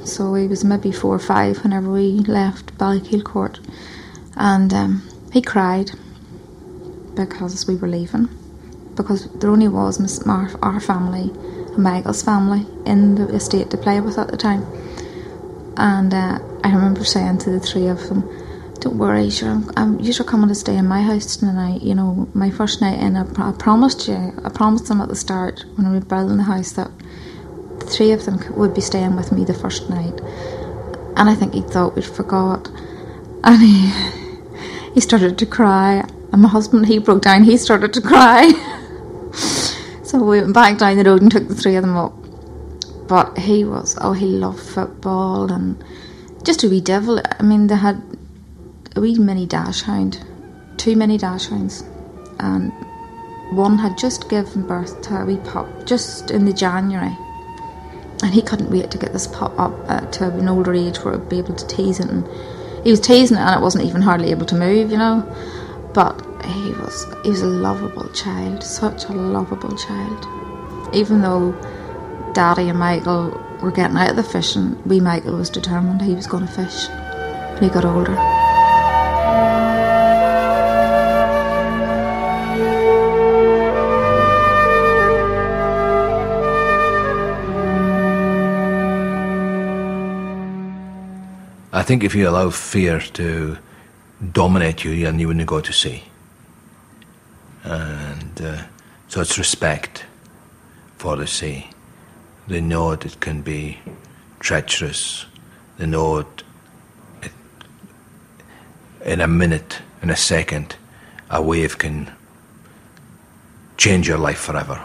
So 0.05 0.33
he 0.35 0.47
was 0.47 0.63
maybe 0.63 0.91
four 0.91 1.15
or 1.15 1.19
five 1.19 1.63
whenever 1.63 1.91
we 1.91 2.19
left 2.19 2.77
Ballykeel 2.77 3.23
Court, 3.23 3.59
and 4.35 4.73
um, 4.73 5.03
he 5.33 5.41
cried 5.41 5.91
because 7.15 7.67
we 7.67 7.75
were 7.75 7.87
leaving. 7.87 8.29
because 8.95 9.27
there 9.39 9.49
only 9.49 9.67
was 9.67 9.99
Miss 9.99 10.25
Mar- 10.25 10.51
our 10.61 10.79
family 10.79 11.29
and 11.73 11.77
Michael's 11.77 12.21
family 12.23 12.65
in 12.85 13.15
the 13.15 13.27
estate 13.35 13.69
to 13.71 13.77
play 13.77 13.99
with 13.99 14.17
at 14.17 14.29
the 14.29 14.37
time. 14.37 14.63
And 15.77 16.13
uh, 16.13 16.39
I 16.63 16.73
remember 16.73 17.03
saying 17.03 17.39
to 17.39 17.49
the 17.49 17.59
three 17.59 17.87
of 17.87 18.07
them, 18.07 18.23
"Don't 18.81 18.97
worry, 18.97 19.29
sure, 19.29 19.49
um, 19.49 19.71
I'm, 19.77 19.97
I'm, 19.97 19.99
you're 19.99 20.23
coming 20.23 20.49
to 20.49 20.55
stay 20.55 20.77
in 20.77 20.87
my 20.87 21.01
house 21.01 21.35
tonight. 21.37 21.81
You 21.81 21.95
know, 21.95 22.27
my 22.33 22.49
first 22.51 22.81
night 22.81 22.99
in. 22.99 23.15
I, 23.15 23.25
I 23.37 23.51
promised 23.53 24.07
you. 24.07 24.33
I 24.43 24.49
promised 24.49 24.87
them 24.87 25.01
at 25.01 25.09
the 25.09 25.15
start 25.15 25.65
when 25.75 25.91
we 25.91 25.99
were 25.99 26.05
building 26.05 26.37
the 26.37 26.43
house 26.43 26.73
that 26.73 26.91
three 27.83 28.11
of 28.11 28.25
them 28.25 28.39
would 28.55 28.73
be 28.73 28.81
staying 28.81 29.15
with 29.15 29.31
me 29.31 29.45
the 29.45 29.53
first 29.53 29.89
night. 29.89 30.19
And 31.17 31.29
I 31.29 31.35
think 31.35 31.53
he 31.53 31.61
thought 31.61 31.95
we'd 31.95 32.05
forgot, 32.05 32.69
and 33.43 33.61
he 33.61 33.91
he 34.93 35.01
started 35.01 35.37
to 35.37 35.45
cry. 35.45 36.07
And 36.31 36.41
my 36.41 36.49
husband, 36.49 36.87
he 36.87 36.97
broke 36.99 37.21
down. 37.21 37.43
He 37.43 37.57
started 37.57 37.93
to 37.93 38.01
cry. 38.01 38.51
so 40.03 40.19
we 40.19 40.41
went 40.41 40.53
back 40.53 40.77
down 40.77 40.97
the 40.97 41.03
road 41.03 41.21
and 41.21 41.31
took 41.31 41.47
the 41.47 41.55
three 41.55 41.75
of 41.75 41.83
them 41.83 41.95
up. 41.95 42.13
But 43.07 43.37
he 43.37 43.63
was, 43.63 43.97
oh, 44.01 44.13
he 44.13 44.25
loved 44.25 44.59
football 44.59 45.51
and 45.51 45.83
just 46.43 46.63
a 46.63 46.69
wee 46.69 46.81
devil. 46.81 47.21
I 47.39 47.43
mean, 47.43 47.67
they 47.67 47.75
had 47.75 48.01
a 48.95 49.01
wee 49.01 49.19
mini 49.19 49.45
dachshund, 49.45 50.25
two 50.77 50.95
mini 50.95 51.17
dachshunds, 51.17 51.85
and 52.39 52.71
one 53.51 53.77
had 53.77 53.97
just 53.97 54.29
given 54.29 54.65
birth 54.65 55.01
to 55.01 55.15
a 55.15 55.25
wee 55.25 55.37
pup 55.37 55.85
just 55.85 56.31
in 56.31 56.45
the 56.45 56.53
January. 56.53 57.15
And 58.23 58.33
he 58.33 58.41
couldn't 58.41 58.71
wait 58.71 58.91
to 58.91 58.97
get 58.97 59.11
this 59.11 59.27
pup 59.27 59.57
up 59.59 59.73
uh, 59.89 60.01
to 60.11 60.29
an 60.29 60.47
older 60.47 60.73
age 60.73 60.97
where 60.99 61.19
he'd 61.19 61.29
be 61.29 61.39
able 61.39 61.55
to 61.55 61.67
tease 61.67 61.99
it. 61.99 62.09
And 62.09 62.25
he 62.83 62.91
was 62.91 63.01
teasing 63.01 63.37
it, 63.37 63.41
and 63.41 63.59
it 63.59 63.61
wasn't 63.61 63.83
even 63.83 64.01
hardly 64.01 64.31
able 64.31 64.45
to 64.45 64.55
move, 64.55 64.91
you 64.91 64.97
know. 64.97 65.21
But 65.93 66.21
he 66.45 66.71
was 66.71 67.05
he 67.23 67.29
was 67.29 67.41
a 67.41 67.47
lovable 67.47 68.09
child, 68.13 68.63
such 68.63 69.05
a 69.05 69.11
lovable 69.11 69.75
child. 69.77 70.95
Even 70.95 71.21
though 71.21 71.51
Daddy 72.33 72.69
and 72.69 72.79
Michael 72.79 73.41
were 73.61 73.71
getting 73.71 73.97
out 73.97 74.11
of 74.11 74.15
the 74.15 74.23
fishing, 74.23 74.81
wee 74.87 75.01
Michael 75.01 75.37
was 75.37 75.49
determined 75.49 76.01
he 76.01 76.15
was 76.15 76.27
going 76.27 76.47
to 76.47 76.51
fish 76.51 76.87
when 76.89 77.63
he 77.63 77.69
got 77.69 77.85
older. 77.85 78.34
I 91.75 91.83
think 91.87 92.03
if 92.03 92.15
you 92.15 92.27
allow 92.27 92.49
fear 92.49 92.99
to 92.99 93.57
dominate 94.31 94.83
you, 94.83 94.91
you 94.91 95.27
wouldn't 95.27 95.45
go 95.45 95.61
to 95.61 95.71
sea. 95.71 96.03
And 97.63 98.41
uh, 98.41 98.63
so 99.07 99.21
it's 99.21 99.37
respect 99.37 100.05
for 100.97 101.15
the 101.15 101.27
sea. 101.27 101.69
They 102.47 102.61
know 102.61 102.91
it 102.91 103.19
can 103.19 103.41
be 103.41 103.77
treacherous. 104.39 105.25
They 105.77 105.85
know 105.85 106.19
it, 106.19 106.43
in 109.05 109.21
a 109.21 109.27
minute, 109.27 109.79
in 110.01 110.09
a 110.09 110.15
second, 110.15 110.75
a 111.29 111.41
wave 111.41 111.77
can 111.77 112.11
change 113.77 114.07
your 114.07 114.17
life 114.17 114.39
forever. 114.39 114.83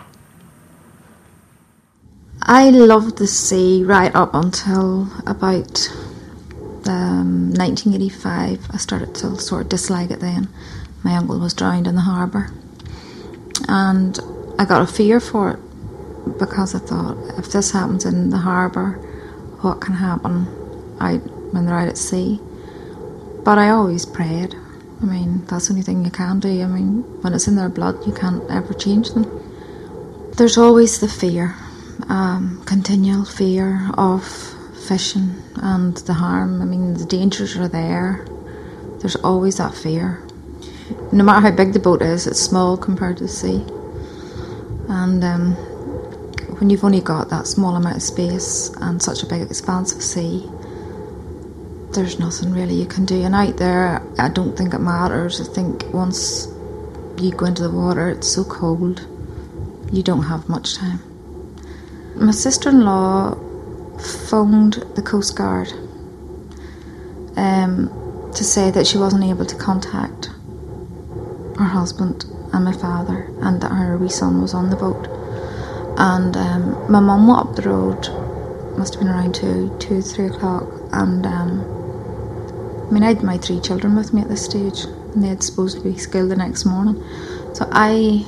I 2.42 2.70
loved 2.70 3.18
the 3.18 3.26
sea 3.26 3.82
right 3.84 4.14
up 4.14 4.34
until 4.34 5.08
about 5.26 5.88
um, 6.86 7.52
1985. 7.52 8.68
I 8.70 8.76
started 8.76 9.14
to 9.16 9.38
sort 9.38 9.62
of 9.62 9.68
dislike 9.68 10.10
it 10.10 10.20
then. 10.20 10.48
My 11.02 11.16
uncle 11.16 11.38
was 11.38 11.54
drowned 11.54 11.86
in 11.86 11.94
the 11.94 12.02
harbour. 12.02 12.50
And 13.68 14.18
I 14.58 14.64
got 14.64 14.82
a 14.82 14.86
fear 14.86 15.20
for 15.20 15.52
it 15.52 16.38
because 16.38 16.74
I 16.74 16.78
thought, 16.78 17.16
if 17.38 17.52
this 17.52 17.70
happens 17.70 18.04
in 18.04 18.30
the 18.30 18.38
harbour, 18.38 18.92
what 19.60 19.80
can 19.80 19.94
happen 19.94 20.46
out 21.00 21.20
when 21.52 21.66
they're 21.66 21.78
out 21.78 21.88
at 21.88 21.98
sea? 21.98 22.40
But 23.44 23.58
I 23.58 23.70
always 23.70 24.04
prayed. 24.06 24.54
I 25.02 25.04
mean, 25.04 25.46
that's 25.46 25.68
the 25.68 25.72
only 25.72 25.82
thing 25.82 26.04
you 26.04 26.10
can 26.10 26.40
do. 26.40 26.62
I 26.62 26.66
mean, 26.66 27.02
when 27.22 27.32
it's 27.32 27.48
in 27.48 27.56
their 27.56 27.70
blood, 27.70 28.06
you 28.06 28.12
can't 28.12 28.48
ever 28.50 28.74
change 28.74 29.12
them. 29.12 29.24
There's 30.36 30.58
always 30.58 31.00
the 31.00 31.08
fear, 31.08 31.54
um, 32.08 32.62
continual 32.66 33.24
fear 33.24 33.90
of 33.94 34.24
fishing 34.86 35.34
and 35.56 35.96
the 35.96 36.14
harm. 36.14 36.60
I 36.60 36.64
mean, 36.64 36.94
the 36.94 37.06
dangers 37.06 37.56
are 37.56 37.68
there. 37.68 38.26
There's 39.00 39.16
always 39.16 39.56
that 39.56 39.74
fear. 39.74 40.22
No 41.12 41.24
matter 41.24 41.40
how 41.40 41.50
big 41.50 41.72
the 41.72 41.78
boat 41.78 42.02
is, 42.02 42.26
it's 42.26 42.40
small 42.40 42.76
compared 42.76 43.18
to 43.18 43.24
the 43.24 43.28
sea. 43.28 43.64
And 44.88 45.22
um, 45.24 45.52
when 46.58 46.68
you've 46.68 46.84
only 46.84 47.00
got 47.00 47.30
that 47.30 47.46
small 47.46 47.76
amount 47.76 47.96
of 47.96 48.02
space 48.02 48.70
and 48.80 49.02
such 49.02 49.22
a 49.22 49.26
big 49.26 49.42
expanse 49.42 49.94
of 49.94 50.02
sea, 50.02 50.48
there's 51.92 52.18
nothing 52.18 52.52
really 52.52 52.74
you 52.74 52.86
can 52.86 53.04
do. 53.04 53.22
And 53.22 53.34
out 53.34 53.56
there, 53.56 54.02
I 54.18 54.28
don't 54.28 54.56
think 54.56 54.74
it 54.74 54.78
matters. 54.78 55.40
I 55.40 55.52
think 55.52 55.84
once 55.92 56.46
you 57.18 57.32
go 57.32 57.46
into 57.46 57.62
the 57.62 57.70
water, 57.70 58.10
it's 58.10 58.28
so 58.28 58.44
cold, 58.44 59.06
you 59.92 60.02
don't 60.02 60.22
have 60.22 60.48
much 60.48 60.76
time. 60.76 61.00
My 62.16 62.32
sister 62.32 62.68
in 62.68 62.84
law 62.84 63.34
phoned 64.28 64.74
the 64.94 65.02
Coast 65.02 65.36
Guard 65.36 65.72
um, 67.36 68.30
to 68.34 68.44
say 68.44 68.70
that 68.70 68.86
she 68.86 68.98
wasn't 68.98 69.24
able 69.24 69.46
to 69.46 69.56
contact 69.56 70.26
her 71.58 71.64
husband 71.64 72.24
and 72.52 72.64
my 72.64 72.72
father, 72.72 73.30
and 73.42 73.60
that 73.60 73.70
her 73.70 73.96
wee 73.96 74.08
son 74.08 74.40
was 74.40 74.54
on 74.54 74.70
the 74.70 74.76
boat. 74.76 75.06
And 75.98 76.36
um, 76.36 76.90
my 76.90 77.00
mum 77.00 77.28
went 77.28 77.40
up 77.40 77.54
the 77.54 77.62
road, 77.62 78.08
must 78.76 78.94
have 78.94 79.02
been 79.02 79.12
around 79.12 79.34
two, 79.34 79.76
two, 79.78 80.00
three 80.02 80.26
o'clock, 80.26 80.64
and 80.92 81.24
um, 81.26 81.79
I 82.90 82.92
mean, 82.92 83.04
I 83.04 83.08
had 83.14 83.22
my 83.22 83.38
three 83.38 83.60
children 83.60 83.94
with 83.94 84.12
me 84.12 84.20
at 84.20 84.28
this 84.28 84.44
stage, 84.44 84.82
and 84.82 85.22
they 85.22 85.28
had 85.28 85.44
supposed 85.44 85.78
to 85.78 85.84
be 85.84 85.96
school 85.96 86.26
the 86.26 86.34
next 86.34 86.64
morning. 86.64 87.00
So 87.54 87.68
I 87.70 88.26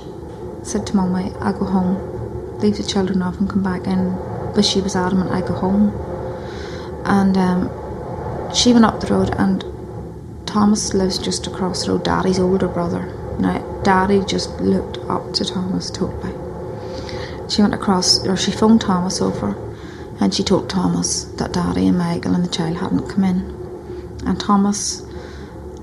said 0.63 0.87
to 0.87 0.97
Mummy, 0.97 1.33
I 1.41 1.51
go 1.51 1.65
home, 1.65 2.61
leave 2.61 2.77
the 2.77 2.85
children 2.85 3.23
off, 3.23 3.41
and 3.41 3.51
come 3.51 3.65
back 3.65 3.89
in. 3.89 4.17
But 4.55 4.65
she 4.65 4.81
was 4.81 4.95
adamant 4.95 5.33
I 5.33 5.41
go 5.41 5.55
home, 5.55 5.89
and 7.05 7.37
um, 7.37 8.55
she 8.55 8.73
went 8.73 8.85
up 8.85 9.01
the 9.01 9.13
road, 9.13 9.35
and 9.37 9.65
Thomas 10.47 10.95
lives 10.95 11.19
just 11.19 11.49
across 11.49 11.85
the 11.85 11.93
road. 11.95 12.05
Daddy's 12.05 12.39
older 12.39 12.69
brother. 12.69 13.13
Now, 13.41 13.59
Daddy 13.83 14.25
just 14.25 14.61
looked 14.61 14.99
up 15.11 15.33
to 15.33 15.45
Thomas 15.45 15.91
totally. 15.91 16.35
She 17.51 17.63
went 17.63 17.75
across, 17.75 18.25
or 18.25 18.37
she 18.37 18.53
phoned 18.53 18.83
Thomas 18.83 19.21
over, 19.21 19.57
and 20.21 20.33
she 20.33 20.45
told 20.45 20.71
Thomas 20.71 21.25
that 21.25 21.53
Daddy 21.53 21.89
and 21.89 21.99
Michael 21.99 22.37
and 22.37 22.45
the 22.45 22.49
child 22.49 22.77
hadn't 22.77 23.09
come 23.09 23.25
in. 23.25 23.62
And 24.25 24.41
Thomas, 24.41 25.03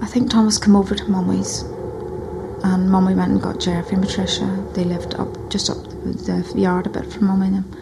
I 0.01 0.05
think 0.05 0.29
Thomas 0.29 0.57
came 0.57 0.75
over 0.75 0.95
to 0.95 1.05
Mummy's, 1.05 1.63
and 2.63 2.89
Mummy 2.89 3.15
went 3.15 3.31
and 3.31 3.41
got 3.41 3.59
Jeffrey 3.59 3.95
and 3.95 4.05
Patricia. 4.05 4.65
They 4.73 4.83
lived 4.83 5.15
up 5.15 5.49
just 5.49 5.69
up 5.69 5.77
the 5.83 6.53
yard 6.55 6.87
a 6.87 6.89
bit 6.89 7.11
from 7.11 7.27
Mummy 7.27 7.47
and 7.47 7.55
them. 7.57 7.75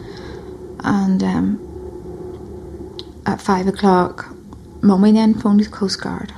And 0.80 1.22
um, 1.22 3.22
at 3.26 3.40
five 3.40 3.66
o'clock, 3.66 4.28
Mummy 4.82 5.12
then 5.12 5.34
phoned 5.34 5.60
the 5.60 5.68
Coast 5.68 6.00
Guard 6.00 6.32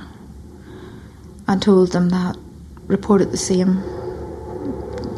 and 1.47 1.61
told 1.61 1.91
them 1.91 2.09
that 2.09 2.37
reported 2.87 3.31
the 3.31 3.37
same 3.37 3.83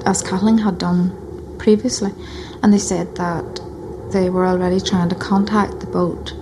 as 0.05 0.21
Kathleen 0.21 0.59
had 0.59 0.77
done 0.77 1.55
previously, 1.57 2.11
and 2.61 2.73
they 2.73 2.77
said 2.77 3.15
that 3.15 3.59
they 4.11 4.29
were 4.29 4.45
already 4.45 4.79
trying 4.79 5.09
to 5.09 5.15
contact 5.15 5.79
the 5.79 5.87
boat. 5.87 6.33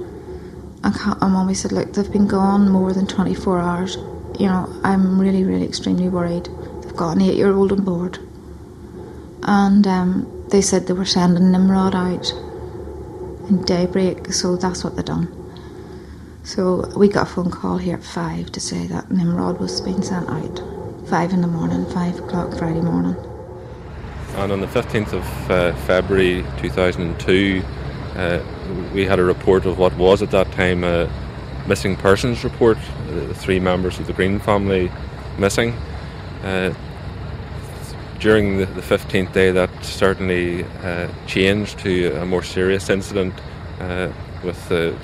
And 0.83 0.95
Mummy 1.21 1.53
said, 1.53 1.71
"Look, 1.71 1.93
they've 1.93 2.11
been 2.11 2.27
gone 2.27 2.69
more 2.69 2.93
than 2.93 3.07
twenty 3.07 3.35
four 3.35 3.59
hours. 3.59 3.95
You 4.39 4.47
know, 4.47 4.67
I'm 4.83 5.19
really, 5.19 5.43
really 5.43 5.65
extremely 5.65 6.09
worried. 6.09 6.49
They've 6.81 6.95
got 6.95 7.15
an 7.15 7.21
eight 7.21 7.35
year 7.35 7.53
old 7.53 7.71
on 7.71 7.83
board." 7.83 8.17
And 9.43 9.85
um, 9.87 10.45
they 10.49 10.61
said 10.61 10.87
they 10.87 10.93
were 10.93 11.05
sending 11.05 11.51
Nimrod 11.51 11.95
out 11.95 12.31
in 13.49 13.63
daybreak, 13.63 14.33
so 14.33 14.55
that's 14.55 14.83
what 14.83 14.95
they've 14.95 15.05
done. 15.05 15.27
So 16.43 16.91
we 16.95 17.07
got 17.07 17.27
a 17.27 17.31
phone 17.31 17.51
call 17.51 17.77
here 17.77 17.97
at 17.97 18.03
five 18.03 18.51
to 18.53 18.59
say 18.59 18.87
that 18.87 19.11
Nimrod 19.11 19.59
was 19.59 19.81
being 19.81 20.01
sent 20.01 20.29
out. 20.29 20.61
Five 21.07 21.33
in 21.33 21.41
the 21.41 21.47
morning, 21.47 21.85
five 21.87 22.17
o'clock 22.19 22.57
Friday 22.57 22.81
morning. 22.81 23.15
And 24.35 24.51
on 24.51 24.61
the 24.61 24.67
15th 24.67 25.13
of 25.13 25.51
uh, 25.51 25.75
February 25.85 26.45
2002, 26.57 27.61
uh, 28.15 28.43
we 28.93 29.05
had 29.05 29.19
a 29.19 29.23
report 29.23 29.65
of 29.65 29.77
what 29.77 29.95
was 29.95 30.21
at 30.21 30.31
that 30.31 30.51
time 30.51 30.83
a 30.83 31.09
missing 31.67 31.95
persons 31.95 32.43
report. 32.43 32.77
Uh, 32.77 33.33
three 33.33 33.59
members 33.59 33.99
of 33.99 34.07
the 34.07 34.13
Green 34.13 34.39
family 34.39 34.91
missing. 35.37 35.73
Uh, 36.43 36.73
during 38.19 38.57
the, 38.57 38.65
the, 38.65 38.81
15th 38.81 39.33
day, 39.33 39.51
that 39.51 39.69
certainly 39.83 40.63
uh, 40.83 41.07
changed 41.25 41.79
to 41.79 42.11
a 42.21 42.25
more 42.25 42.43
serious 42.43 42.89
incident 42.89 43.33
uh, 43.79 44.11
with 44.43 44.69
the, 44.69 44.95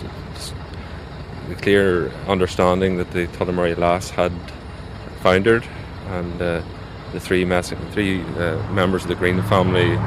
the, 1.50 1.56
clear 1.56 2.10
understanding 2.28 2.98
that 2.98 3.10
the 3.12 3.26
Tullamurray 3.28 3.76
Lass 3.76 4.10
had 4.12 4.32
foundered 5.22 5.66
and 6.10 6.40
the 6.40 6.64
three, 7.20 7.44
three 7.92 8.18
members 8.72 9.04
of 9.04 9.10
the 9.10 9.16
Green 9.16 9.42
family, 9.44 9.98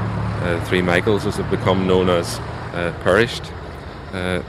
three 0.67 0.83
Michaels 0.83 1.27
as 1.27 1.37
have 1.37 1.51
become 1.51 1.87
known 1.87 2.09
as, 2.09 2.39
perished. 2.73 3.53
Uh, 4.13 4.43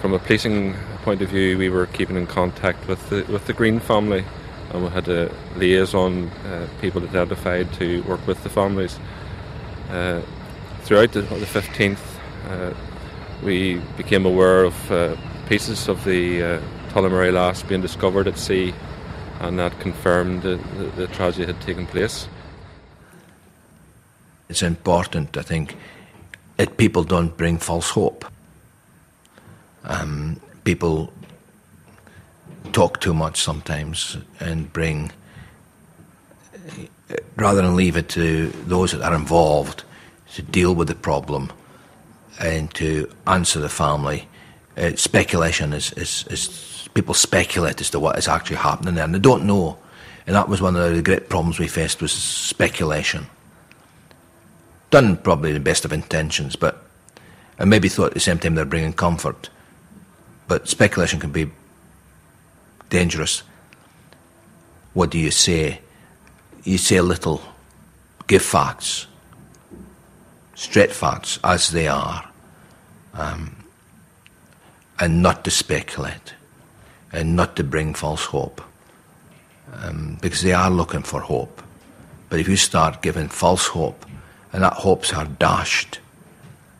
from 0.00 0.12
a 0.12 0.18
policing 0.18 0.74
point 1.02 1.22
of 1.22 1.28
view, 1.28 1.58
we 1.58 1.68
were 1.68 1.86
keeping 1.86 2.16
in 2.16 2.26
contact 2.26 2.86
with 2.86 3.08
the, 3.10 3.24
with 3.28 3.46
the 3.46 3.52
Green 3.52 3.80
family 3.80 4.24
and 4.70 4.84
we 4.84 4.90
had 4.90 5.08
a 5.08 5.32
liaison 5.56 6.28
uh, 6.28 6.68
people 6.80 7.02
identified 7.02 7.72
to 7.74 8.02
work 8.02 8.24
with 8.26 8.42
the 8.42 8.48
families. 8.48 8.98
Uh, 9.90 10.20
throughout 10.82 11.12
the, 11.12 11.22
the 11.22 11.46
15th, 11.46 11.98
uh, 12.48 12.74
we 13.42 13.76
became 13.96 14.26
aware 14.26 14.64
of 14.64 14.92
uh, 14.92 15.16
pieces 15.48 15.88
of 15.88 16.04
the 16.04 16.42
uh, 16.42 16.60
Tullamurray 16.90 17.32
Lass 17.32 17.62
being 17.62 17.80
discovered 17.80 18.28
at 18.28 18.36
sea, 18.36 18.74
and 19.40 19.58
that 19.58 19.78
confirmed 19.80 20.42
that 20.42 20.60
the, 20.76 20.84
the 20.84 21.06
tragedy 21.08 21.46
had 21.46 21.60
taken 21.62 21.86
place. 21.86 22.28
It's 24.50 24.62
important, 24.62 25.36
I 25.36 25.42
think, 25.42 25.76
that 26.58 26.76
people 26.76 27.04
don't 27.04 27.34
bring 27.36 27.56
false 27.56 27.88
hope. 27.88 28.24
Um, 29.84 30.40
people 30.64 31.10
talk 32.72 33.00
too 33.00 33.14
much 33.14 33.40
sometimes 33.40 34.18
and 34.40 34.70
bring, 34.72 35.10
rather 37.36 37.62
than 37.62 37.74
leave 37.74 37.96
it 37.96 38.08
to 38.10 38.48
those 38.66 38.92
that 38.92 39.02
are 39.02 39.14
involved 39.14 39.84
to 40.34 40.42
deal 40.42 40.74
with 40.74 40.88
the 40.88 40.94
problem 40.94 41.50
and 42.40 42.72
to 42.74 43.10
answer 43.26 43.60
the 43.60 43.68
family. 43.68 44.28
Uh, 44.76 44.94
speculation 44.96 45.72
is, 45.72 45.92
is, 45.92 46.24
is 46.28 46.88
people 46.92 47.14
speculate 47.14 47.80
as 47.80 47.90
to 47.90 48.00
what 48.00 48.18
is 48.18 48.28
actually 48.28 48.56
happening 48.56 48.94
there, 48.94 49.04
and 49.04 49.14
they 49.14 49.18
don't 49.18 49.44
know. 49.44 49.78
And 50.26 50.36
that 50.36 50.48
was 50.48 50.60
one 50.60 50.76
of 50.76 50.94
the 50.94 51.02
great 51.02 51.28
problems 51.28 51.58
we 51.58 51.68
faced 51.68 52.02
was 52.02 52.12
speculation. 52.12 53.26
Done 54.90 55.16
probably 55.18 55.52
the 55.52 55.60
best 55.60 55.84
of 55.84 55.92
intentions, 55.92 56.56
but 56.56 56.84
and 57.58 57.68
maybe 57.68 57.88
thought 57.88 58.06
at 58.06 58.14
the 58.14 58.20
same 58.20 58.38
time 58.38 58.54
they're 58.54 58.64
bringing 58.64 58.92
comfort. 58.92 59.50
But 60.46 60.68
speculation 60.68 61.20
can 61.20 61.30
be 61.30 61.50
dangerous. 62.88 63.42
What 64.94 65.10
do 65.10 65.18
you 65.18 65.30
say? 65.30 65.80
You 66.62 66.78
say 66.78 67.00
little, 67.00 67.42
give 68.26 68.42
facts, 68.42 69.06
straight 70.54 70.92
facts 70.92 71.38
as 71.44 71.70
they 71.70 71.88
are, 71.88 72.28
um, 73.14 73.64
and 74.98 75.22
not 75.22 75.44
to 75.44 75.50
speculate, 75.50 76.34
and 77.12 77.36
not 77.36 77.56
to 77.56 77.64
bring 77.64 77.94
false 77.94 78.24
hope, 78.24 78.60
um, 79.72 80.18
because 80.20 80.42
they 80.42 80.52
are 80.52 80.70
looking 80.70 81.02
for 81.02 81.20
hope. 81.20 81.62
But 82.28 82.40
if 82.40 82.48
you 82.48 82.56
start 82.56 83.02
giving 83.02 83.28
false 83.28 83.66
hope, 83.68 84.04
and 84.52 84.62
that 84.62 84.72
hopes 84.74 85.12
are 85.12 85.26
dashed, 85.26 86.00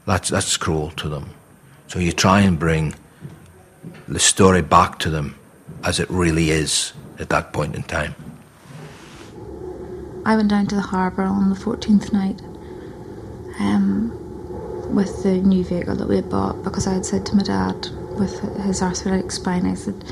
that's, 0.07 0.29
that's 0.29 0.57
cruel 0.57 0.91
to 0.93 1.09
them. 1.09 1.31
So 1.87 1.99
you 1.99 2.13
try 2.13 2.41
and 2.41 2.59
bring 2.59 2.95
the 4.07 4.19
story 4.19 4.63
back 4.63 4.99
to 5.01 5.11
them 5.11 5.39
as 5.85 6.01
it 6.01 6.09
really 6.11 6.51
is 6.51 6.93
at 7.19 7.29
that 7.31 7.53
point 7.53 7.75
in 7.75 7.83
time. 7.83 8.15
I 10.25 10.37
went 10.37 10.51
down 10.51 10.67
to 10.69 10.75
the 10.75 10.83
harbour 10.83 11.23
on 11.23 11.51
the 11.51 11.57
14th 11.57 12.13
night 12.13 12.41
um, 13.61 14.95
with 14.95 15.23
the 15.23 15.39
new 15.39 15.65
vehicle 15.65 15.97
that 15.97 16.09
we 16.09 16.17
had 16.17 16.29
bought 16.29 16.63
because 16.63 16.87
I 16.87 16.95
had 16.95 17.07
said 17.07 17.25
to 17.27 17.37
my 17.37 17.43
dad 17.43 17.89
with 18.19 18.41
his 18.65 18.83
arthritic 18.83 19.31
spine, 19.31 19.67
I 19.67 19.75
said, 19.75 20.05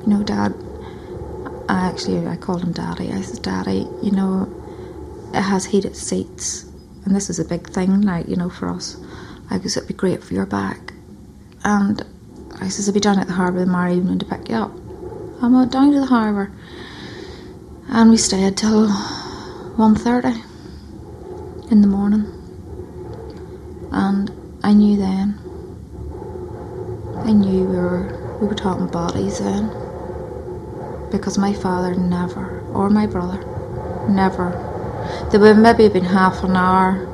you 0.00 0.06
know, 0.08 0.22
Dad, 0.22 0.52
I 1.68 1.88
actually, 1.88 2.26
I 2.26 2.36
called 2.36 2.62
him 2.62 2.72
Daddy. 2.72 3.12
I 3.12 3.20
said, 3.22 3.42
Daddy, 3.42 3.86
you 4.02 4.10
know, 4.10 4.52
it 5.32 5.42
has 5.42 5.64
heated 5.64 5.96
seats 5.96 6.66
and 7.04 7.16
this 7.16 7.30
is 7.30 7.38
a 7.38 7.44
big 7.44 7.68
thing, 7.68 8.02
like, 8.02 8.28
you 8.28 8.36
know, 8.36 8.50
for 8.50 8.68
us. 8.68 8.96
I 9.50 9.58
guess 9.58 9.76
it'd 9.76 9.88
be 9.88 9.94
great 9.94 10.22
for 10.22 10.34
your 10.34 10.46
back. 10.46 10.92
And 11.64 12.02
I 12.60 12.68
says, 12.68 12.88
I'll 12.88 12.94
be 12.94 13.00
down 13.00 13.18
at 13.18 13.26
the 13.26 13.32
harbour 13.32 13.64
tomorrow 13.64 13.92
evening 13.92 14.18
to 14.20 14.24
pick 14.24 14.48
you 14.48 14.56
up. 14.56 14.72
I 15.42 15.48
went 15.48 15.72
down 15.72 15.92
to 15.92 16.00
the 16.00 16.06
harbour 16.06 16.52
and 17.88 18.10
we 18.10 18.16
stayed 18.16 18.56
till 18.56 18.88
1.30 18.88 21.72
in 21.72 21.80
the 21.80 21.88
morning. 21.88 22.26
And 23.90 24.30
I 24.62 24.72
knew 24.72 24.96
then, 24.96 25.38
I 27.26 27.32
knew 27.32 27.64
we 27.64 27.76
were, 27.76 28.38
we 28.40 28.46
were 28.46 28.54
talking 28.54 28.86
bodies 28.86 29.40
then. 29.40 29.68
Because 31.10 31.36
my 31.36 31.52
father 31.52 31.94
never, 31.94 32.60
or 32.72 32.88
my 32.88 33.06
brother, 33.06 33.44
never, 34.08 34.71
there 35.32 35.40
would 35.40 35.58
maybe 35.58 35.84
have 35.84 35.92
been 35.92 36.04
half 36.04 36.44
an 36.44 36.56
hour, 36.56 37.08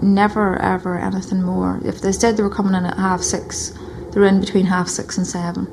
never 0.00 0.56
ever 0.60 0.98
anything 0.98 1.42
more. 1.42 1.80
If 1.84 2.00
they 2.00 2.12
said 2.12 2.36
they 2.36 2.42
were 2.42 2.50
coming 2.50 2.74
in 2.74 2.86
at 2.86 2.96
half 2.96 3.22
six, 3.22 3.70
they 4.12 4.20
were 4.20 4.26
in 4.26 4.40
between 4.40 4.66
half 4.66 4.88
six 4.88 5.18
and 5.18 5.26
seven 5.26 5.66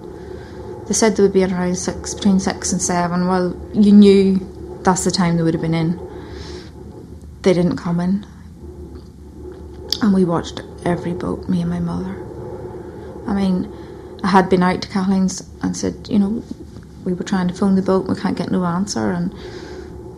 they 0.87 0.93
said 0.93 1.15
they 1.15 1.23
would 1.23 1.33
be 1.33 1.43
around 1.43 1.75
six, 1.75 2.13
between 2.13 2.39
six 2.39 2.71
and 2.71 2.81
seven. 2.81 3.27
Well, 3.27 3.55
you 3.73 3.91
knew 3.91 4.79
that's 4.83 5.03
the 5.03 5.11
time 5.11 5.35
they 5.35 5.43
would 5.43 5.53
have 5.53 5.61
been 5.61 5.73
in. 5.73 5.99
They 7.41 7.53
didn't 7.53 7.75
come 7.75 7.99
in. 7.99 8.25
And 10.01 10.13
we 10.13 10.23
watched 10.23 10.61
every 10.85 11.13
boat, 11.13 11.49
me 11.49 11.61
and 11.61 11.69
my 11.69 11.81
mother. 11.81 12.15
I 13.27 13.33
mean, 13.33 13.69
I 14.23 14.27
had 14.27 14.49
been 14.49 14.63
out 14.63 14.81
to 14.81 14.87
Kathleen's 14.87 15.47
and 15.61 15.75
said, 15.75 16.07
you 16.09 16.19
know, 16.19 16.41
we 17.03 17.13
were 17.13 17.25
trying 17.25 17.49
to 17.49 17.53
phone 17.53 17.75
the 17.75 17.81
boat, 17.81 18.07
we 18.07 18.15
can't 18.15 18.37
get 18.37 18.49
no 18.49 18.63
answer. 18.63 19.11
And 19.11 19.33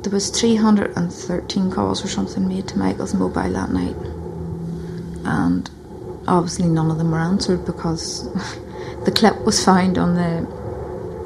there 0.04 0.12
was 0.12 0.30
313 0.30 1.72
calls 1.72 2.04
or 2.04 2.08
something 2.08 2.48
made 2.48 2.68
to 2.70 2.78
Michael's 2.78 3.14
mobile 3.14 3.52
that 3.52 3.72
night. 3.72 3.96
And 5.26 5.70
obviously 6.28 6.68
none 6.68 6.90
of 6.92 6.98
them 6.98 7.12
were 7.12 7.20
answered 7.20 7.66
because 7.66 8.32
the 9.06 9.12
clip 9.12 9.46
was 9.46 9.64
found 9.64 9.98
on 9.98 10.16
the 10.16 10.42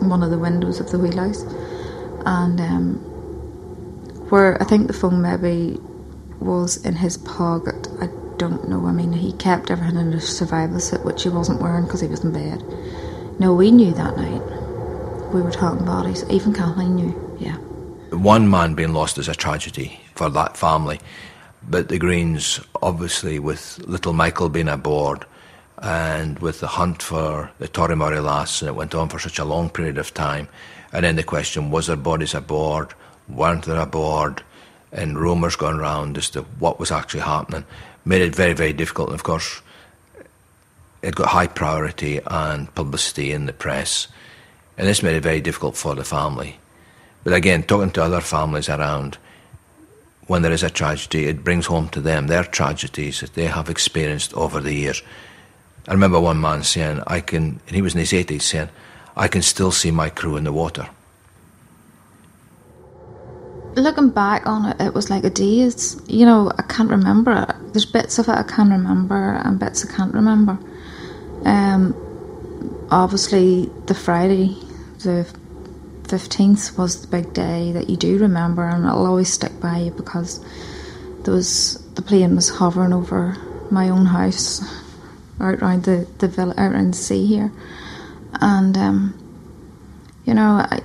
one 0.08 0.24
of 0.24 0.32
the 0.32 0.38
windows 0.38 0.80
of 0.80 0.92
the 0.92 1.00
wheelhouse, 1.00 1.44
and 2.26 2.60
um, 2.60 2.96
where 4.30 4.62
I 4.62 4.66
think 4.66 4.88
the 4.88 4.94
phone 4.94 5.22
maybe 5.22 5.80
was 6.40 6.84
in 6.86 6.96
his 6.96 7.18
pocket. 7.18 7.88
I 8.02 8.08
don't 8.38 8.68
know. 8.68 8.86
I 8.86 8.92
mean, 8.92 9.14
he 9.14 9.34
kept 9.34 9.72
everything 9.72 9.98
in 9.98 10.14
a 10.14 10.20
survival 10.20 10.80
suit, 10.80 11.06
which 11.06 11.24
he 11.24 11.30
wasn't 11.30 11.62
wearing 11.62 11.86
because 11.86 12.02
he 12.02 12.08
was 12.08 12.24
in 12.24 12.34
bed. 12.34 12.62
No, 13.40 13.54
we 13.54 13.72
knew 13.72 13.94
that 13.94 14.18
night. 14.18 14.42
We 15.34 15.42
were 15.42 15.52
talking 15.52 15.86
bodies. 15.86 16.26
Even 16.30 16.54
Kathleen 16.54 16.96
knew. 16.96 17.38
Yeah. 17.40 17.58
One 18.14 18.48
man 18.48 18.76
being 18.76 18.94
lost 18.94 19.18
is 19.18 19.28
a 19.28 19.34
tragedy 19.34 20.00
for 20.14 20.30
that 20.30 20.56
family, 20.56 21.00
but 21.68 21.90
the 21.90 21.98
Greens, 21.98 22.60
obviously, 22.84 23.40
with 23.40 23.80
little 23.88 24.14
Michael 24.14 24.50
being 24.50 24.68
aboard, 24.68 25.26
and 25.80 26.38
with 26.38 26.60
the 26.60 26.68
hunt 26.68 27.02
for 27.02 27.50
the 27.58 27.68
Tullamurray 27.68 28.24
lass, 28.24 28.62
and 28.62 28.70
it 28.70 28.76
went 28.76 28.94
on 28.94 29.10
for 29.10 29.18
such 29.18 29.40
a 29.40 29.46
long 29.46 29.68
period 29.68 29.98
of 29.98 30.14
time. 30.14 30.48
And 30.92 31.04
then 31.04 31.16
the 31.16 31.24
question 31.24 31.72
was 31.72 31.88
there 31.88 31.96
bodies 31.96 32.36
aboard? 32.36 32.94
Weren't 33.28 33.66
there 33.66 33.80
aboard? 33.80 34.44
And 34.92 35.18
rumours 35.18 35.56
going 35.56 35.80
around 35.80 36.18
as 36.18 36.30
to 36.32 36.44
what 36.60 36.80
was 36.80 36.92
actually 36.92 37.22
happening 37.22 37.66
made 38.06 38.22
it 38.22 38.36
very, 38.36 38.54
very 38.54 38.74
difficult. 38.74 39.10
And 39.10 39.16
of 39.16 39.24
course, 39.24 39.62
it 41.02 41.16
got 41.16 41.30
high 41.30 41.48
priority 41.48 42.20
and 42.28 42.74
publicity 42.76 43.32
in 43.32 43.48
the 43.48 43.54
press, 43.54 44.08
and 44.78 44.88
this 44.88 45.02
made 45.02 45.16
it 45.16 45.24
very 45.24 45.42
difficult 45.42 45.76
for 45.76 45.96
the 45.96 46.04
family. 46.04 46.60
But 47.24 47.34
again, 47.34 47.64
talking 47.64 47.92
to 47.92 48.04
other 48.04 48.22
families 48.22 48.70
around, 48.70 49.18
when 50.28 50.42
there 50.42 50.52
is 50.52 50.64
a 50.64 50.70
tragedy, 50.70 51.26
it 51.26 51.44
brings 51.44 51.66
home 51.66 51.90
to 51.90 52.02
them 52.02 52.28
their 52.28 52.44
tragedies 52.44 53.20
that 53.20 53.34
they 53.34 53.46
have 53.46 53.70
experienced 53.70 54.34
over 54.34 54.60
the 54.60 54.74
years 54.74 55.04
I 55.88 55.92
remember 55.92 56.20
one 56.20 56.40
man 56.40 56.64
saying, 56.64 57.02
I 57.08 57.20
can, 57.20 57.60
and 57.68 57.76
he 57.76 57.82
was 57.82 57.94
in 57.94 58.00
his 58.00 58.12
80s, 58.12 58.42
saying, 58.42 58.70
I 59.18 59.28
can 59.28 59.42
still 59.42 59.72
see 59.72 59.92
my 59.92 60.10
crew 60.10 60.38
in 60.38 60.46
the 60.46 60.54
water. 60.54 60.88
Looking 63.76 64.10
back 64.10 64.46
on 64.46 64.66
it, 64.66 64.80
it 64.80 64.94
was 64.94 65.10
like 65.10 65.24
a 65.26 65.30
daze. 65.30 66.00
You 66.08 66.26
know, 66.26 66.52
I 66.58 66.62
can't 66.64 66.90
remember 66.90 67.32
it. 67.34 67.74
There's 67.74 67.86
bits 67.86 68.18
of 68.18 68.30
it 68.30 68.32
I 68.32 68.44
can 68.44 68.70
remember 68.70 69.42
and 69.44 69.60
bits 69.60 69.86
I 69.86 69.94
can't 69.94 70.14
remember. 70.14 70.58
Um, 71.44 71.94
obviously, 72.90 73.70
the 73.88 73.96
Friday, 73.96 74.56
the 75.00 75.26
15th, 76.04 76.78
was 76.78 77.02
the 77.02 77.08
big 77.08 77.34
day 77.34 77.72
that 77.72 77.90
you 77.90 77.98
do 77.98 78.18
remember, 78.20 78.68
and 78.68 78.86
it'll 78.86 79.06
always 79.06 79.32
stick 79.32 79.60
by 79.60 79.80
you 79.80 79.92
because 79.92 80.44
there 81.24 81.34
was 81.34 81.80
the 81.96 82.02
plane 82.02 82.36
was 82.36 82.50
hovering 82.50 82.94
over 82.94 83.38
my 83.72 83.90
own 83.90 84.06
house 84.06 84.62
out 85.40 85.56
around 85.56 85.84
the, 85.84 86.08
the 86.20 86.28
villa, 86.28 86.54
out 86.58 86.72
around 86.72 86.94
the 86.94 86.98
sea 86.98 87.26
here. 87.26 87.52
And, 88.42 88.78
um, 88.78 89.20
you 90.26 90.34
know, 90.34 90.66
I, 90.70 90.82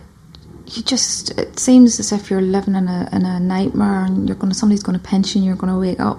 you 0.66 0.82
just, 0.82 1.30
it 1.38 1.58
seems 1.58 1.98
as 1.98 2.12
if 2.12 2.30
you're 2.30 2.40
living 2.40 2.74
in 2.74 2.88
a, 2.88 3.08
in 3.12 3.24
a 3.24 3.40
nightmare 3.40 4.04
and 4.04 4.28
you're 4.28 4.36
to, 4.36 4.54
somebody's 4.54 4.82
going 4.82 4.98
to 4.98 5.04
pinch 5.04 5.34
you 5.34 5.38
and 5.38 5.46
you're 5.46 5.56
going 5.56 5.72
to 5.72 5.78
wake 5.78 6.00
up. 6.00 6.18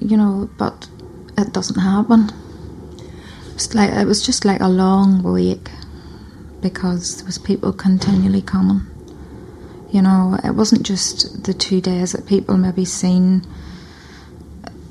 You 0.00 0.16
know, 0.16 0.50
but 0.58 0.88
it 1.38 1.52
doesn't 1.52 1.80
happen. 1.80 2.30
It's 3.54 3.74
like, 3.74 3.90
it 3.90 4.06
was 4.06 4.24
just 4.24 4.44
like 4.44 4.60
a 4.60 4.68
long 4.68 5.22
wake 5.22 5.70
because 6.60 7.16
there 7.16 7.26
was 7.26 7.38
people 7.38 7.72
continually 7.72 8.42
coming. 8.42 8.82
You 9.90 10.02
know, 10.02 10.38
it 10.44 10.50
wasn't 10.50 10.84
just 10.84 11.44
the 11.44 11.54
two 11.54 11.80
days 11.80 12.12
that 12.12 12.26
people 12.26 12.56
maybe 12.56 12.84
seen 12.84 13.46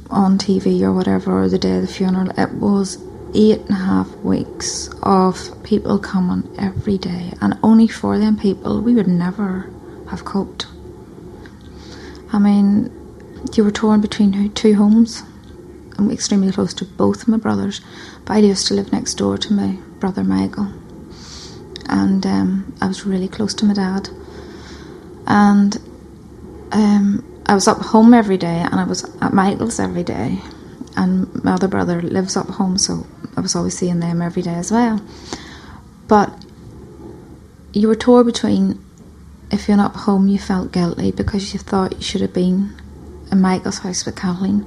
on 0.09 0.37
TV 0.37 0.81
or 0.81 0.93
whatever, 0.93 1.43
or 1.43 1.49
the 1.49 1.57
day 1.57 1.75
of 1.75 1.81
the 1.81 1.87
funeral. 1.87 2.29
It 2.37 2.53
was 2.53 2.97
eight 3.33 3.59
and 3.59 3.71
a 3.71 3.73
half 3.73 4.09
weeks 4.17 4.89
of 5.03 5.51
people 5.63 5.99
coming 5.99 6.47
every 6.57 6.97
day, 6.97 7.33
and 7.41 7.57
only 7.61 7.87
for 7.87 8.17
them 8.17 8.37
people, 8.37 8.81
we 8.81 8.93
would 8.93 9.07
never 9.07 9.69
have 10.09 10.23
coped. 10.23 10.67
I 12.31 12.39
mean, 12.39 12.91
you 13.53 13.63
were 13.63 13.71
torn 13.71 14.01
between 14.01 14.51
two 14.53 14.75
homes. 14.75 15.23
I'm 15.97 16.11
extremely 16.11 16.51
close 16.51 16.73
to 16.75 16.85
both 16.85 17.27
my 17.27 17.37
brothers, 17.37 17.81
but 18.25 18.33
I 18.33 18.37
used 18.39 18.67
to 18.67 18.73
live 18.73 18.91
next 18.91 19.15
door 19.15 19.37
to 19.37 19.53
my 19.53 19.77
brother 19.99 20.23
Michael, 20.23 20.71
and 21.87 22.25
um, 22.25 22.75
I 22.81 22.87
was 22.87 23.05
really 23.05 23.27
close 23.27 23.53
to 23.55 23.65
my 23.65 23.73
dad. 23.73 24.09
And 25.27 25.77
um, 26.71 27.43
I 27.45 27.53
was 27.53 27.67
up 27.67 27.79
home 27.79 28.13
every 28.13 28.37
day, 28.37 28.59
and 28.59 28.75
I 28.75 28.83
was 28.83 29.03
at 29.21 29.33
Michael's 29.33 29.79
every 29.79 30.03
day, 30.03 30.39
and 30.97 31.43
my 31.43 31.53
other 31.53 31.67
brother 31.67 32.01
lives 32.01 32.35
up 32.35 32.47
home, 32.47 32.77
so 32.77 33.05
I 33.37 33.41
was 33.41 33.55
always 33.55 33.77
seeing 33.77 33.99
them 33.99 34.21
every 34.21 34.41
day 34.41 34.53
as 34.53 34.71
well. 34.71 35.01
But 36.07 36.31
you 37.73 37.87
were 37.87 37.95
torn 37.95 38.25
between 38.25 38.83
if 39.51 39.67
you're 39.67 39.77
not 39.77 39.95
home, 39.95 40.27
you 40.27 40.39
felt 40.39 40.71
guilty 40.71 41.11
because 41.11 41.53
you 41.53 41.59
thought 41.59 41.95
you 41.95 42.01
should 42.01 42.21
have 42.21 42.33
been 42.33 42.75
in 43.31 43.41
Michael's 43.41 43.79
house 43.79 44.05
with 44.05 44.15
Kathleen 44.15 44.65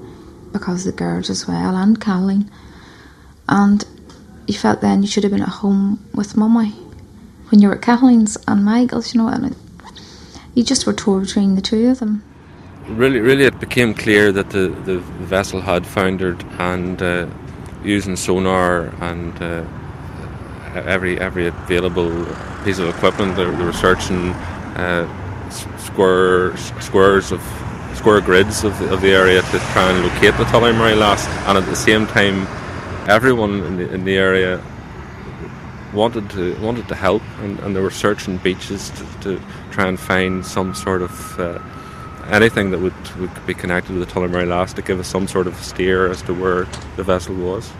because 0.52 0.85
the 0.85 0.92
girls 0.92 1.31
as 1.31 1.46
well 1.46 1.76
and 1.76 2.00
Kathleen. 2.00 2.50
And 3.48 3.85
you 4.46 4.54
felt 4.54 4.81
then 4.81 5.02
you 5.02 5.09
should 5.09 5.24
have 5.24 5.33
been 5.33 5.42
at 5.42 5.48
home 5.48 6.04
with 6.14 6.37
Mummy 6.37 6.74
when 7.50 7.61
you 7.61 7.68
were 7.68 7.74
at 7.74 7.82
Kathleen's 7.82 8.37
and 8.46 8.64
Michael's, 8.64 9.14
you 9.14 9.20
know, 9.20 9.28
and 9.28 9.54
you 10.54 10.62
just 10.62 10.87
were 10.87 10.92
between 10.92 11.54
the 11.54 11.62
two 11.62 11.88
of 11.88 11.98
them. 12.00 12.22
Really, 12.88 13.20
really, 13.20 13.44
it 13.44 13.61
became 13.61 13.94
clear 13.94 14.32
that 14.32 14.50
the, 14.50 14.68
the 14.84 14.98
vessel 14.98 15.61
had 15.61 15.87
foundered, 15.87 16.42
and 16.58 17.00
uh, 17.02 17.26
using 17.84 18.16
sonar 18.16 18.94
and 19.00 19.42
uh, 19.42 19.64
every 20.74 21.20
every 21.20 21.48
available 21.48 22.11
piece 22.64 22.78
of 22.78 22.88
equipment, 22.88 23.37
they, 23.37 23.44
were 23.44 23.72
searching 23.72 24.30
uh, 24.76 25.06
square 25.78 26.56
squares 26.56 27.30
of 27.30 27.42
square 27.94 28.20
grids 28.20 28.64
of 28.64 28.78
the, 28.78 28.92
of 28.92 29.00
the 29.00 29.11
area 29.11 29.42
to 29.42 29.58
try 29.72 29.90
and 29.90 30.04
locate 30.06 30.37
the 30.37 30.44
Tullamurray 30.44 30.98
Lass, 30.98 31.26
and 31.46 31.58
at 31.58 31.66
the 31.66 31.76
same 31.76 32.06
time, 32.06 32.46
everyone 33.08 33.62
in 33.64 33.76
the, 33.76 33.92
in 33.92 34.04
the 34.04 34.16
area 34.16 34.62
wanted 35.92 36.31
to 36.31 36.55
wanted 36.61 36.88
to 36.88 36.94
help, 36.94 37.22
and, 37.40 37.59
and 37.61 37.74
they 37.74 37.81
were 37.81 37.90
searching 37.90 38.37
beaches 38.38 38.90
to, 38.90 39.20
to 39.22 39.42
try 39.70 39.87
and 39.87 39.98
find 39.98 40.44
some 40.44 40.74
sort 40.74 41.03
of 41.03 41.40
uh, 41.40 41.59
anything 42.31 42.70
that 42.70 42.79
would, 42.79 43.16
would 43.16 43.46
be 43.46 43.55
connected 43.55 43.92
to 43.92 43.98
the 43.98 44.07
Tullamurray 44.07 44.46
lass 44.46 44.72
to 44.74 44.83
give 44.83 45.01
us 45.01 45.09
some 45.09 45.27
sort 45.27 45.46
of 45.46 45.57
steer 45.57 46.11
as 46.11 46.22
to 46.22 46.35
where 46.35 46.66
the 46.96 47.03
vessel 47.03 47.35
was. 47.35 47.70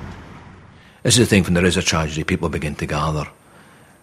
This 1.03 1.19
is 1.19 1.29
the 1.29 1.31
thing 1.31 1.45
when 1.45 1.55
there 1.55 1.65
is 1.65 1.77
a 1.77 1.83
tragedy, 1.83 2.25
people 2.25 2.49
begin 2.49 2.75
to 2.77 2.87
gather. 2.87 3.29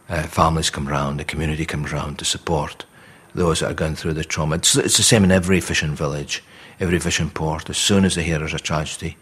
Uh, 0.07 0.23
families 0.23 0.69
come 0.69 0.87
round, 0.87 1.19
the 1.19 1.23
community 1.23 1.65
comes 1.65 1.91
round 1.91 2.19
to 2.19 2.25
support 2.25 2.85
those 3.33 3.59
that 3.59 3.71
are 3.71 3.73
going 3.73 3.95
through 3.95 4.13
the 4.13 4.23
trauma. 4.23 4.55
It's, 4.55 4.75
it's 4.75 4.97
the 4.97 5.03
same 5.03 5.23
in 5.23 5.31
every 5.31 5.59
fishing 5.59 5.95
village, 5.95 6.43
every 6.79 6.99
fishing 6.99 7.29
port. 7.29 7.69
As 7.69 7.77
soon 7.77 8.05
as 8.05 8.15
they 8.15 8.23
hear 8.23 8.39
there's 8.39 8.53
a 8.53 8.59
tragedy, 8.59 9.17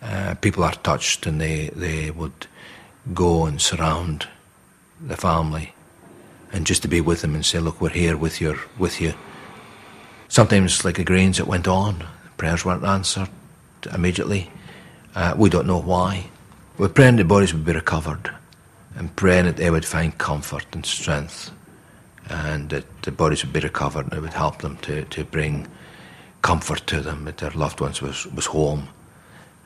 uh, 0.00 0.34
people 0.40 0.64
are 0.64 0.72
touched 0.72 1.26
and 1.26 1.40
they, 1.40 1.70
they 1.74 2.10
would 2.10 2.46
go 3.14 3.46
and 3.46 3.60
surround 3.60 4.28
the 5.00 5.16
family 5.16 5.74
and 6.52 6.66
just 6.66 6.82
to 6.82 6.88
be 6.88 7.00
with 7.00 7.22
them 7.22 7.34
and 7.34 7.44
say, 7.44 7.58
look, 7.58 7.80
we're 7.80 7.88
here 7.88 8.16
with, 8.16 8.40
your, 8.40 8.56
with 8.78 9.00
you. 9.00 9.14
Sometimes, 10.28 10.84
like 10.84 10.96
the 10.96 11.04
Greens, 11.04 11.40
it 11.40 11.46
went 11.46 11.66
on. 11.66 12.06
Prayers 12.36 12.64
weren't 12.64 12.84
answered 12.84 13.28
immediately. 13.92 14.50
Uh, 15.14 15.34
we 15.36 15.50
don't 15.50 15.66
know 15.66 15.80
why. 15.80 16.26
We're 16.78 16.88
praying 16.88 17.16
the 17.16 17.24
bodies 17.24 17.52
would 17.52 17.64
be 17.64 17.72
recovered 17.72 18.30
and 18.96 19.14
praying 19.16 19.46
that 19.46 19.56
they 19.56 19.70
would 19.70 19.84
find 19.84 20.16
comfort 20.16 20.66
and 20.72 20.84
strength 20.84 21.50
and 22.28 22.70
that 22.70 23.02
the 23.02 23.12
bodies 23.12 23.44
would 23.44 23.52
be 23.52 23.60
recovered 23.60 24.06
and 24.06 24.14
it 24.14 24.20
would 24.20 24.32
help 24.32 24.58
them 24.58 24.76
to, 24.78 25.04
to 25.06 25.24
bring 25.24 25.66
comfort 26.40 26.86
to 26.86 27.00
them 27.00 27.24
that 27.24 27.38
their 27.38 27.50
loved 27.50 27.80
ones 27.80 28.00
was, 28.02 28.26
was 28.28 28.46
home 28.46 28.88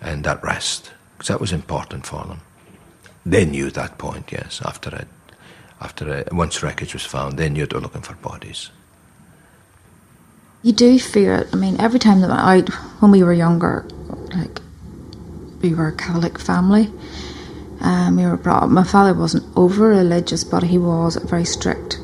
and 0.00 0.24
that 0.24 0.42
rest 0.42 0.92
because 1.16 1.28
that 1.28 1.40
was 1.40 1.52
important 1.52 2.06
for 2.06 2.24
them. 2.24 2.40
They 3.26 3.44
knew 3.44 3.70
that 3.72 3.98
point, 3.98 4.30
yes, 4.30 4.62
after 4.64 4.94
it, 4.94 5.08
after 5.80 6.08
it, 6.14 6.32
once 6.32 6.62
wreckage 6.62 6.94
was 6.94 7.04
found, 7.04 7.36
they 7.36 7.48
knew 7.48 7.66
they 7.66 7.74
were 7.74 7.82
looking 7.82 8.02
for 8.02 8.14
bodies. 8.14 8.70
You 10.62 10.72
do 10.72 10.96
fear 11.00 11.34
it. 11.34 11.48
I 11.52 11.56
mean, 11.56 11.80
every 11.80 11.98
time 11.98 12.20
that 12.20 12.30
I, 12.30 12.60
when 13.00 13.10
we 13.10 13.24
were 13.24 13.32
younger, 13.32 13.84
like 14.32 14.60
we 15.60 15.74
were 15.74 15.88
a 15.88 15.96
Catholic 15.96 16.38
family, 16.38 16.88
um, 17.80 18.16
we 18.16 18.24
were 18.24 18.36
brought 18.36 18.62
up. 18.62 18.70
My 18.70 18.84
father 18.84 19.12
wasn't 19.12 19.44
over 19.56 19.88
religious, 19.88 20.44
but 20.44 20.62
he 20.62 20.78
was 20.78 21.16
very 21.16 21.44
strict 21.44 21.98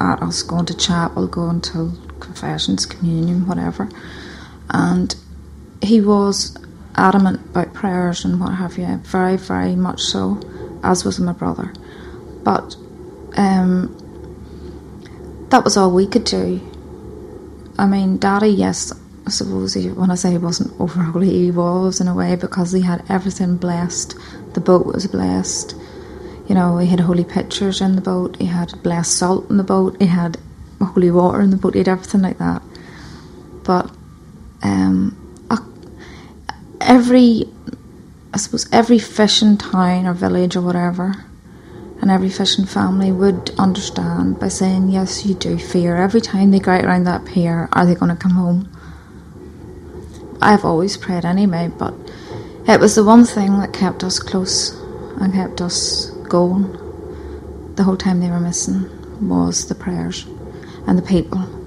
at 0.00 0.22
us 0.22 0.42
going 0.42 0.66
to 0.66 0.76
chapel, 0.76 1.26
going 1.26 1.60
to 1.62 1.92
confessions, 2.20 2.86
communion, 2.86 3.46
whatever. 3.48 3.88
And 4.70 5.14
he 5.82 6.00
was 6.00 6.56
adamant 6.94 7.40
about 7.50 7.74
prayers 7.74 8.24
and 8.24 8.40
what 8.40 8.54
have 8.54 8.78
you, 8.78 8.96
very, 8.98 9.36
very 9.36 9.74
much 9.74 10.00
so, 10.00 10.40
as 10.82 11.04
was 11.04 11.20
my 11.20 11.32
brother. 11.32 11.72
But 12.42 12.76
um, 13.36 13.96
that 15.50 15.64
was 15.64 15.76
all 15.76 15.90
we 15.90 16.06
could 16.06 16.24
do. 16.24 16.60
I 17.78 17.86
mean, 17.86 18.18
Daddy, 18.18 18.48
yes, 18.48 18.92
I 19.26 19.30
suppose 19.30 19.74
he, 19.74 19.90
when 19.90 20.10
I 20.10 20.14
say 20.14 20.32
he 20.32 20.38
wasn't 20.38 20.78
overly, 20.80 21.30
he 21.30 21.50
was 21.50 22.00
in 22.00 22.08
a 22.08 22.14
way 22.14 22.36
because 22.36 22.72
he 22.72 22.82
had 22.82 23.04
everything 23.08 23.56
blessed. 23.56 24.16
The 24.54 24.60
boat 24.60 24.86
was 24.86 25.06
blessed. 25.06 25.74
You 26.48 26.54
know, 26.54 26.78
he 26.78 26.86
had 26.88 27.00
holy 27.00 27.24
pictures 27.24 27.80
in 27.80 27.94
the 27.94 28.02
boat, 28.02 28.36
he 28.36 28.46
had 28.46 28.82
blessed 28.82 29.16
salt 29.16 29.48
in 29.50 29.56
the 29.56 29.62
boat, 29.62 29.96
he 30.00 30.06
had 30.06 30.36
holy 30.82 31.10
water 31.10 31.40
in 31.40 31.50
the 31.50 31.56
boat, 31.56 31.74
he 31.74 31.78
had 31.78 31.88
everything 31.88 32.22
like 32.22 32.38
that. 32.38 32.60
But 33.62 33.90
um, 34.62 35.16
every, 36.80 37.44
I 38.32 38.36
suppose, 38.36 38.68
every 38.72 38.98
fishing 38.98 39.56
town 39.56 40.06
or 40.06 40.14
village 40.14 40.56
or 40.56 40.60
whatever, 40.60 41.24
and 42.00 42.10
every 42.10 42.30
fishing 42.30 42.64
family 42.64 43.12
would 43.12 43.50
understand 43.58 44.38
by 44.38 44.48
saying, 44.48 44.90
Yes, 44.90 45.26
you 45.26 45.34
do 45.34 45.58
fear. 45.58 45.96
Every 45.96 46.20
time 46.20 46.50
they 46.50 46.60
go 46.60 46.72
out 46.72 46.84
around 46.84 47.04
that 47.04 47.24
pier, 47.24 47.68
are 47.72 47.84
they 47.84 47.94
going 47.94 48.14
to 48.14 48.22
come 48.22 48.32
home? 48.32 48.70
I've 50.40 50.64
always 50.64 50.96
prayed 50.96 51.24
anyway, 51.24 51.70
but 51.76 51.92
it 52.66 52.80
was 52.80 52.94
the 52.94 53.04
one 53.04 53.24
thing 53.24 53.58
that 53.58 53.72
kept 53.72 54.04
us 54.04 54.18
close 54.18 54.70
and 55.20 55.34
kept 55.34 55.60
us 55.60 56.10
going 56.28 56.72
the 57.74 57.84
whole 57.84 57.96
time 57.96 58.20
they 58.20 58.30
were 58.30 58.40
missing 58.40 58.88
was 59.26 59.66
the 59.68 59.74
prayers 59.74 60.26
and 60.86 60.98
the 60.98 61.02
people. 61.02 61.59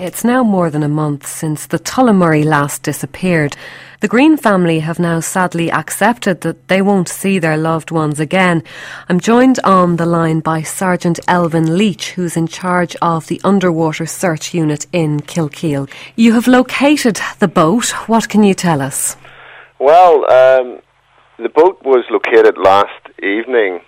It's 0.00 0.22
now 0.22 0.44
more 0.44 0.70
than 0.70 0.84
a 0.84 0.88
month 0.88 1.26
since 1.26 1.66
the 1.66 1.78
Tullamurray 1.80 2.44
Lass 2.44 2.78
disappeared. 2.78 3.56
The 3.98 4.06
Green 4.06 4.36
family 4.36 4.78
have 4.78 5.00
now 5.00 5.18
sadly 5.18 5.72
accepted 5.72 6.42
that 6.42 6.68
they 6.68 6.80
won't 6.80 7.08
see 7.08 7.40
their 7.40 7.56
loved 7.56 7.90
ones 7.90 8.20
again. 8.20 8.62
I'm 9.08 9.18
joined 9.18 9.58
on 9.64 9.96
the 9.96 10.06
line 10.06 10.38
by 10.38 10.62
Sergeant 10.62 11.18
Elvin 11.26 11.76
Leach, 11.76 12.12
who's 12.12 12.36
in 12.36 12.46
charge 12.46 12.94
of 13.02 13.26
the 13.26 13.40
underwater 13.42 14.06
search 14.06 14.54
unit 14.54 14.86
in 14.92 15.18
Kilkeel. 15.18 15.90
You 16.14 16.34
have 16.34 16.46
located 16.46 17.20
the 17.40 17.48
boat. 17.48 17.90
What 18.06 18.28
can 18.28 18.44
you 18.44 18.54
tell 18.54 18.80
us? 18.80 19.16
Well, 19.80 20.30
um, 20.30 20.80
the 21.38 21.48
boat 21.52 21.82
was 21.84 22.04
located 22.08 22.56
last 22.56 23.08
evening 23.20 23.80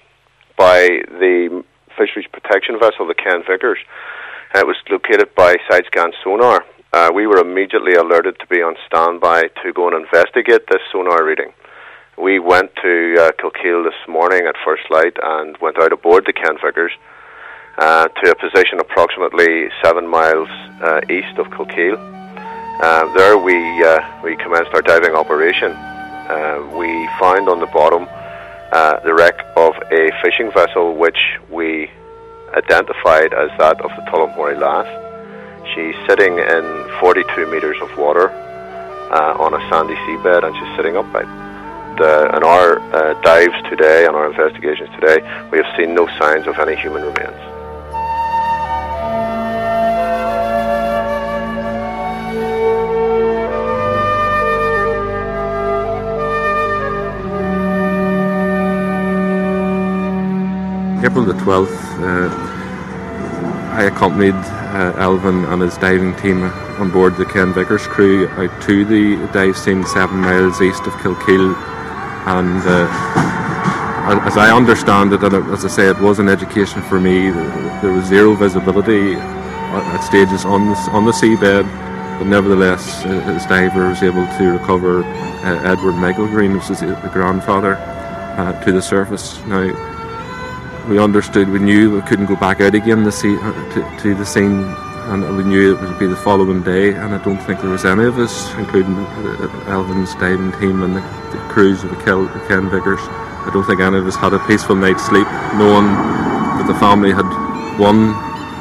by 0.59 0.88
the 1.07 1.62
Fisheries 1.96 2.27
Protection 2.33 2.81
Vessel, 2.81 3.07
the 3.07 3.14
Ken 3.14 3.44
Vickers. 3.49 3.79
It 4.52 4.66
was 4.66 4.76
located 4.90 5.34
by 5.36 5.56
side 5.70 5.84
scan 5.86 6.10
sonar. 6.24 6.64
Uh, 6.92 7.10
we 7.14 7.26
were 7.28 7.38
immediately 7.38 7.94
alerted 7.94 8.36
to 8.40 8.46
be 8.48 8.60
on 8.62 8.74
standby 8.84 9.42
to 9.62 9.72
go 9.72 9.86
and 9.86 9.94
investigate 10.04 10.62
this 10.68 10.82
sonar 10.90 11.24
reading. 11.24 11.52
We 12.18 12.40
went 12.40 12.74
to 12.82 13.14
uh, 13.16 13.30
Kilkeel 13.38 13.84
this 13.84 13.94
morning 14.08 14.48
at 14.48 14.56
first 14.64 14.82
light 14.90 15.16
and 15.22 15.56
went 15.58 15.78
out 15.80 15.92
aboard 15.92 16.26
the 16.26 16.32
Ken 16.32 16.58
Vickers 16.60 16.90
uh, 17.78 18.08
to 18.08 18.30
a 18.32 18.34
position 18.34 18.80
approximately 18.80 19.68
seven 19.84 20.08
miles 20.08 20.48
uh, 20.82 21.00
east 21.08 21.38
of 21.38 21.46
Kilkeel. 21.54 21.94
Uh, 22.82 23.14
there 23.16 23.38
we 23.38 23.54
uh, 23.84 24.00
we 24.24 24.34
commenced 24.36 24.74
our 24.74 24.82
diving 24.82 25.14
operation. 25.14 25.70
we 26.76 26.90
found 27.20 27.48
on 27.48 27.60
the 27.60 27.70
bottom 27.72 28.08
uh, 28.72 28.98
the 29.04 29.14
wreck 29.14 29.38
of 29.56 29.74
a 29.92 30.10
fishing 30.22 30.50
vessel 30.52 30.96
which 30.96 31.38
we 31.50 31.88
identified 32.54 33.32
as 33.34 33.50
that 33.58 33.80
of 33.80 33.90
the 33.96 34.02
Tullamurray 34.10 34.58
Lass. 34.58 34.88
She's 35.74 35.94
sitting 36.08 36.38
in 36.38 36.64
42 37.00 37.46
meters 37.50 37.76
of 37.80 37.96
water 37.96 38.30
uh, 39.10 39.34
on 39.38 39.54
a 39.54 39.60
sandy 39.70 39.94
seabed 40.06 40.44
and 40.44 40.54
she's 40.56 40.76
sitting 40.76 40.96
upright. 40.96 41.28
The, 41.98 42.34
in 42.36 42.42
our 42.44 42.78
uh, 42.94 43.20
dives 43.20 43.60
today, 43.68 44.06
and 44.06 44.16
our 44.16 44.30
investigations 44.30 44.88
today, 44.98 45.20
we 45.50 45.58
have 45.58 45.76
seen 45.76 45.94
no 45.94 46.06
signs 46.18 46.46
of 46.46 46.58
any 46.58 46.74
human 46.76 47.02
remains. 47.02 47.60
April 61.11 61.25
the 61.25 61.33
12th, 61.33 61.66
uh, 61.99 62.31
I 63.73 63.83
accompanied 63.92 64.33
uh, 64.33 64.94
Elvin 64.96 65.44
and 65.46 65.61
his 65.61 65.77
diving 65.79 66.14
team 66.14 66.44
on 66.44 66.88
board 66.92 67.16
the 67.16 67.25
Ken 67.25 67.53
Vickers 67.53 67.85
crew 67.88 68.29
out 68.29 68.62
to 68.62 68.85
the 68.85 69.16
dive 69.33 69.57
scene 69.57 69.85
seven 69.85 70.20
miles 70.20 70.62
east 70.62 70.83
of 70.87 70.92
Kilkeel. 71.03 71.57
And 72.29 72.62
uh, 72.62 74.20
as 74.25 74.37
I 74.37 74.55
understand 74.57 75.12
it, 75.12 75.25
and 75.25 75.35
as 75.53 75.64
I 75.64 75.68
say, 75.68 75.88
it 75.90 75.99
was 75.99 76.20
an 76.20 76.29
education 76.29 76.81
for 76.83 77.01
me, 77.01 77.31
there 77.83 77.92
was 77.92 78.05
zero 78.05 78.37
visibility 78.37 79.14
at 79.14 80.03
stages 80.03 80.44
on 80.44 80.68
the, 80.68 80.77
on 80.92 81.07
the 81.07 81.12
seabed. 81.12 81.64
But 82.18 82.29
nevertheless, 82.29 83.05
uh, 83.05 83.09
his 83.33 83.46
diver 83.46 83.88
was 83.88 84.05
able 84.05 84.29
to 84.38 84.53
recover 84.53 85.03
uh, 85.03 85.62
Edward 85.64 85.94
Michael 85.94 86.29
Green, 86.29 86.53
which 86.53 86.70
is 86.70 86.79
the 86.79 87.11
grandfather, 87.12 87.75
uh, 87.75 88.64
to 88.64 88.70
the 88.70 88.81
surface. 88.81 89.44
Now, 89.46 89.89
we 90.88 90.99
understood, 90.99 91.49
we 91.49 91.59
knew 91.59 91.95
we 91.95 92.03
couldn't 92.03 92.27
go 92.27 92.37
back 92.37 92.61
out 92.61 92.75
again 92.75 93.05
to, 93.05 93.12
see, 93.12 93.37
to, 93.37 93.97
to 94.01 94.14
the 94.14 94.25
scene, 94.25 94.64
and 95.11 95.37
we 95.37 95.45
knew 95.45 95.75
it 95.75 95.81
would 95.81 95.99
be 95.99 96.07
the 96.07 96.16
following 96.16 96.62
day. 96.62 96.95
And 96.95 97.14
I 97.14 97.23
don't 97.23 97.38
think 97.38 97.61
there 97.61 97.71
was 97.71 97.85
any 97.85 98.05
of 98.05 98.19
us, 98.19 98.53
including 98.55 98.97
Elvin's 99.66 100.14
diving 100.16 100.53
team 100.61 100.83
and 100.83 100.97
the, 100.97 101.01
the 101.33 101.38
crews 101.49 101.83
of 101.85 101.90
the, 101.90 101.97
Ken 102.49 102.71
Vickers, 102.71 103.01
I 103.40 103.51
don't 103.53 103.64
think 103.64 103.81
any 103.81 103.97
of 103.97 104.07
us 104.07 104.16
had 104.16 104.35
a 104.35 104.38
peaceful 104.47 104.77
night's 104.77 105.07
sleep, 105.07 105.27
knowing 105.57 105.87
that 105.87 106.66
the 106.69 106.75
family 106.75 107.11
had 107.11 107.25
one 107.79 108.12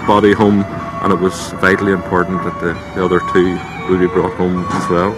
body 0.08 0.32
home, 0.32 0.64
and 1.04 1.12
it 1.12 1.20
was 1.20 1.52
vitally 1.60 1.92
important 1.92 2.42
that 2.44 2.60
the, 2.62 2.74
the 2.96 3.04
other 3.04 3.20
two 3.34 3.60
would 3.90 4.00
be 4.00 4.08
brought 4.08 4.34
home 4.38 4.66
as 4.72 4.90
well. 4.90 5.14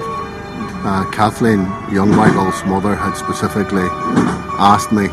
Uh, 0.83 1.05
Kathleen, 1.11 1.59
young 1.93 2.09
Michael's 2.09 2.65
mother, 2.65 2.95
had 2.95 3.13
specifically 3.13 3.85
asked 4.57 4.91
me 4.91 5.07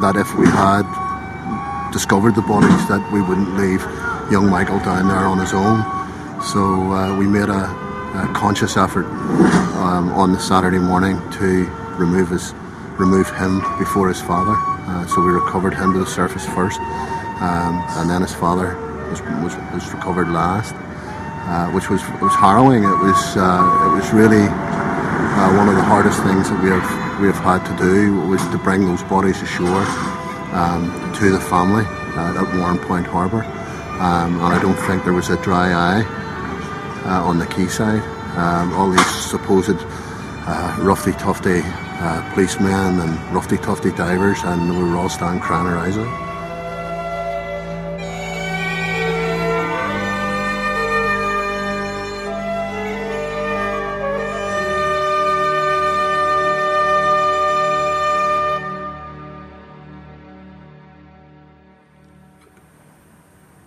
that 0.00 0.16
if 0.16 0.34
we 0.34 0.46
had 0.46 0.84
discovered 1.92 2.34
the 2.34 2.42
bodies, 2.42 2.88
that 2.88 3.02
we 3.12 3.20
wouldn't 3.20 3.54
leave 3.56 3.82
young 4.30 4.48
Michael 4.48 4.78
down 4.78 5.08
there 5.08 5.26
on 5.26 5.38
his 5.38 5.52
own. 5.52 5.84
So 6.42 6.90
uh, 6.90 7.16
we 7.16 7.26
made 7.26 7.48
a, 7.48 7.64
a 8.16 8.32
conscious 8.34 8.76
effort 8.76 9.04
um, 9.76 10.10
on 10.12 10.32
the 10.32 10.40
Saturday 10.40 10.78
morning 10.78 11.16
to 11.38 11.68
remove 11.98 12.30
his, 12.30 12.54
remove 12.98 13.30
him 13.36 13.60
before 13.78 14.08
his 14.08 14.20
father. 14.20 14.56
Uh, 14.56 15.06
so 15.06 15.20
we 15.20 15.32
recovered 15.32 15.74
him 15.74 15.92
to 15.92 16.00
the 16.00 16.06
surface 16.06 16.46
first, 16.46 16.80
um, 17.40 17.84
and 18.00 18.10
then 18.10 18.22
his 18.22 18.34
father 18.34 18.74
was, 19.10 19.20
was, 19.44 19.54
was 19.72 19.92
recovered 19.92 20.28
last, 20.28 20.74
uh, 21.46 21.70
which 21.70 21.88
was 21.90 22.02
was 22.20 22.34
harrowing. 22.34 22.82
It 22.82 22.98
was 22.98 23.36
uh, 23.36 23.86
it 23.86 23.94
was 23.94 24.12
really 24.12 24.48
uh, 24.48 25.56
one 25.56 25.68
of 25.68 25.76
the 25.76 25.82
hardest 25.84 26.22
things 26.22 26.48
that 26.48 26.62
we 26.62 26.70
have 26.70 27.01
we 27.20 27.26
have 27.26 27.38
had 27.38 27.64
to 27.66 27.76
do 27.82 28.20
was 28.28 28.40
to 28.48 28.58
bring 28.58 28.86
those 28.86 29.02
bodies 29.04 29.40
ashore 29.42 29.84
um, 30.52 30.90
to 31.14 31.30
the 31.30 31.40
family 31.40 31.84
uh, 32.16 32.40
at 32.40 32.46
Warrenpoint 32.54 33.06
Harbour. 33.06 33.44
Um, 34.00 34.40
and 34.40 34.54
I 34.54 34.60
don't 34.60 34.78
think 34.86 35.04
there 35.04 35.12
was 35.12 35.30
a 35.30 35.40
dry 35.42 35.72
eye 35.72 36.02
uh, 37.04 37.24
on 37.24 37.38
the 37.38 37.46
quayside. 37.46 38.02
Um, 38.36 38.72
all 38.74 38.90
these 38.90 39.06
supposed 39.06 39.76
uh, 40.46 40.76
roughy 40.80 41.16
tufty 41.18 41.60
uh, 41.64 42.32
policemen 42.34 43.00
and 43.00 43.18
roughy 43.34 43.62
tufty 43.62 43.92
divers, 43.92 44.42
and 44.42 44.70
we 44.70 44.82
were 44.82 44.96
all 44.96 45.08
standing 45.08 45.40
crying 45.40 45.66
our 45.66 45.78
eyes 45.78 45.98
out. 45.98 46.21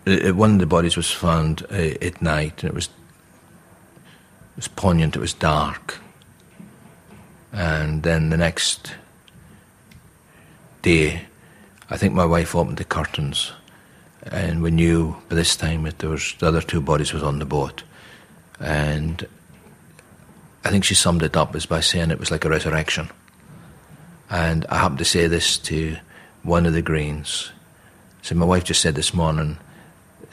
One 0.06 0.54
of 0.54 0.60
the 0.60 0.66
bodies 0.68 0.96
was 0.96 1.12
found 1.12 1.66
uh, 1.72 1.98
at 2.02 2.22
night, 2.22 2.64
and 2.64 2.70
it 2.70 2.76
was 2.76 2.86
it 2.86 4.58
was 4.58 4.68
poignant. 4.68 5.16
It 5.16 5.20
was 5.20 5.34
dark, 5.34 6.00
and 7.52 8.04
then 8.04 8.30
the 8.30 8.38
next 8.38 8.94
day, 10.82 11.26
I 11.90 11.98
think 11.98 12.14
my 12.14 12.26
wife 12.26 12.56
opened 12.56 12.78
the 12.78 12.84
curtains, 12.84 13.52
and 14.24 14.62
we 14.62 14.70
knew 14.70 15.18
by 15.28 15.36
this 15.36 15.56
time 15.56 15.84
that 15.84 16.00
there 16.00 16.10
was 16.10 16.36
the 16.40 16.48
other 16.48 16.62
two 16.62 16.82
bodies 16.82 17.12
was 17.12 17.24
on 17.24 17.40
the 17.40 17.46
boat, 17.46 17.84
and 18.60 19.28
I 20.64 20.70
think 20.70 20.84
she 20.84 20.96
summed 20.96 21.24
it 21.24 21.36
up 21.36 21.56
as 21.56 21.66
by 21.66 21.80
saying 21.80 22.12
it 22.12 22.20
was 22.20 22.32
like 22.32 22.46
a 22.46 22.50
resurrection. 22.50 23.10
And 24.30 24.66
I 24.70 24.78
happened 24.78 25.00
to 25.00 25.06
say 25.06 25.28
this 25.28 25.58
to 25.60 25.98
one 26.44 26.66
of 26.66 26.74
the 26.74 26.82
Greens. 26.82 27.52
So 28.24 28.34
my 28.34 28.46
wife 28.46 28.64
just 28.64 28.82
said 28.82 28.96
this 28.96 29.14
morning 29.14 29.58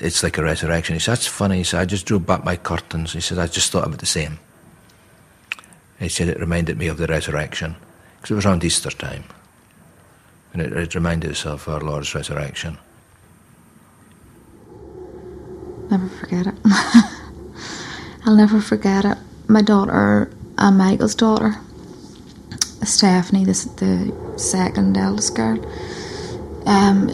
it's 0.03 0.23
like 0.23 0.37
a 0.38 0.43
resurrection. 0.43 0.95
He 0.95 1.01
said, 1.01 1.12
That's 1.12 1.27
funny. 1.27 1.59
He 1.59 1.65
said, 1.65 1.81
I 1.81 1.85
just 1.85 2.07
drew 2.07 2.19
back 2.19 2.45
my 2.45 2.57
curtains. 2.57 3.12
He 3.12 3.21
said, 3.21 3.38
I 3.38 3.47
just 3.47 3.71
thought 3.71 3.93
it 3.93 3.99
the 3.99 4.07
same. 4.07 4.38
He 5.99 6.09
said, 6.09 6.29
It 6.29 6.41
reminded 6.41 6.77
me 6.79 6.88
of 6.88 6.99
the 6.99 7.07
resurrection 7.07 7.77
because 8.17 8.33
it 8.33 8.35
was 8.35 8.47
around 8.47 8.65
Easter 8.65 8.91
time. 8.91 9.25
And 10.53 10.61
it, 10.61 10.73
it 10.73 10.95
reminded 10.95 11.31
us 11.31 11.47
of 11.47 11.69
our 11.69 11.81
Lord's 11.81 12.15
resurrection. 12.15 12.79
Never 15.91 16.09
forget 16.09 16.47
it. 16.47 16.55
I'll 18.25 18.37
never 18.37 18.61
forget 18.61 19.05
it. 19.05 19.19
My 19.49 19.62
daughter, 19.62 20.31
and 20.59 20.79
Michael's 20.79 21.15
daughter, 21.15 21.55
Stephanie, 22.83 23.45
this 23.45 23.65
the 23.65 24.12
second 24.37 24.97
eldest 24.97 25.35
girl. 25.37 25.59
Um, 26.67 27.09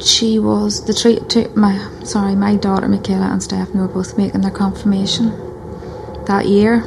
she 0.00 0.38
was 0.38 0.84
the 0.86 0.92
three, 0.92 1.18
two, 1.28 1.50
my 1.54 1.76
sorry, 2.04 2.34
my 2.34 2.56
daughter 2.56 2.88
Michaela 2.88 3.26
and 3.26 3.42
Stephanie 3.42 3.80
were 3.80 3.88
both 3.88 4.16
making 4.16 4.40
their 4.42 4.50
confirmation 4.50 5.30
that 6.26 6.46
year, 6.46 6.84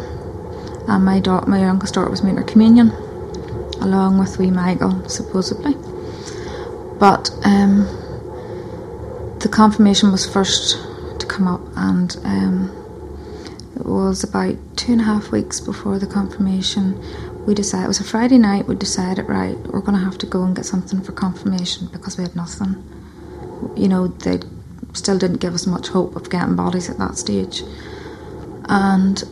and 0.88 1.04
my 1.04 1.20
daughter, 1.20 1.50
my 1.50 1.60
youngest 1.60 1.94
daughter, 1.94 2.10
was 2.10 2.24
making 2.24 2.38
her 2.38 2.44
communion, 2.44 2.90
along 3.82 4.18
with 4.18 4.38
wee 4.38 4.52
Michael, 4.52 5.08
supposedly. 5.10 5.74
But 7.00 7.32
um, 7.44 7.86
the 9.40 9.50
confirmation 9.52 10.12
was 10.12 10.32
first 10.32 10.78
to 11.20 11.26
come 11.26 11.48
up, 11.48 11.62
and 11.76 12.16
um, 12.24 12.70
it 13.76 13.86
was 13.86 14.24
about 14.24 14.56
two 14.78 14.94
and 14.94 15.02
a 15.02 15.06
half 15.06 15.32
weeks 15.32 15.60
before 15.60 16.00
the 16.00 16.08
confirmation 16.08 17.02
we 17.46 17.56
decided 17.56 17.86
it 17.86 17.88
was 17.88 18.00
a 18.00 18.04
Friday 18.04 18.38
night. 18.38 18.68
We 18.68 18.76
decided, 18.76 19.28
right, 19.28 19.58
we're 19.58 19.82
going 19.82 19.98
to 19.98 20.04
have 20.04 20.18
to 20.20 20.26
go 20.26 20.44
and 20.44 20.56
get 20.56 20.66
something 20.66 21.02
for 21.02 21.12
confirmation 21.12 21.88
because 21.92 22.18
we 22.18 22.24
had 22.24 22.36
nothing. 22.36 22.84
You 23.76 23.88
know, 23.88 24.08
they 24.08 24.40
still 24.94 25.18
didn't 25.18 25.38
give 25.38 25.54
us 25.54 25.66
much 25.68 25.88
hope 25.88 26.16
of 26.16 26.30
getting 26.30 26.56
bodies 26.56 26.90
at 26.90 26.98
that 26.98 27.18
stage, 27.18 27.64
and 28.66 29.24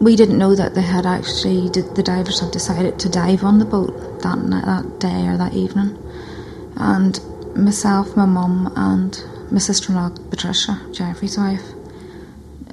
we 0.00 0.16
didn't 0.16 0.38
know 0.38 0.54
that 0.54 0.74
they 0.74 0.82
had 0.82 1.06
actually 1.06 1.68
the 1.68 2.02
divers 2.02 2.40
had 2.40 2.50
decided 2.50 2.98
to 2.98 3.08
dive 3.08 3.44
on 3.44 3.58
the 3.58 3.64
boat 3.64 4.22
that 4.22 4.38
night, 4.38 4.64
that 4.64 4.98
day 5.00 5.26
or 5.28 5.36
that 5.36 5.54
evening, 5.54 5.96
and 6.76 7.20
myself, 7.56 8.16
my 8.16 8.26
mum, 8.26 8.72
and 8.76 9.22
my 9.50 9.58
sister-in-law 9.58 10.10
Patricia, 10.30 10.80
Jeffrey's 10.92 11.38
wife, 11.38 11.62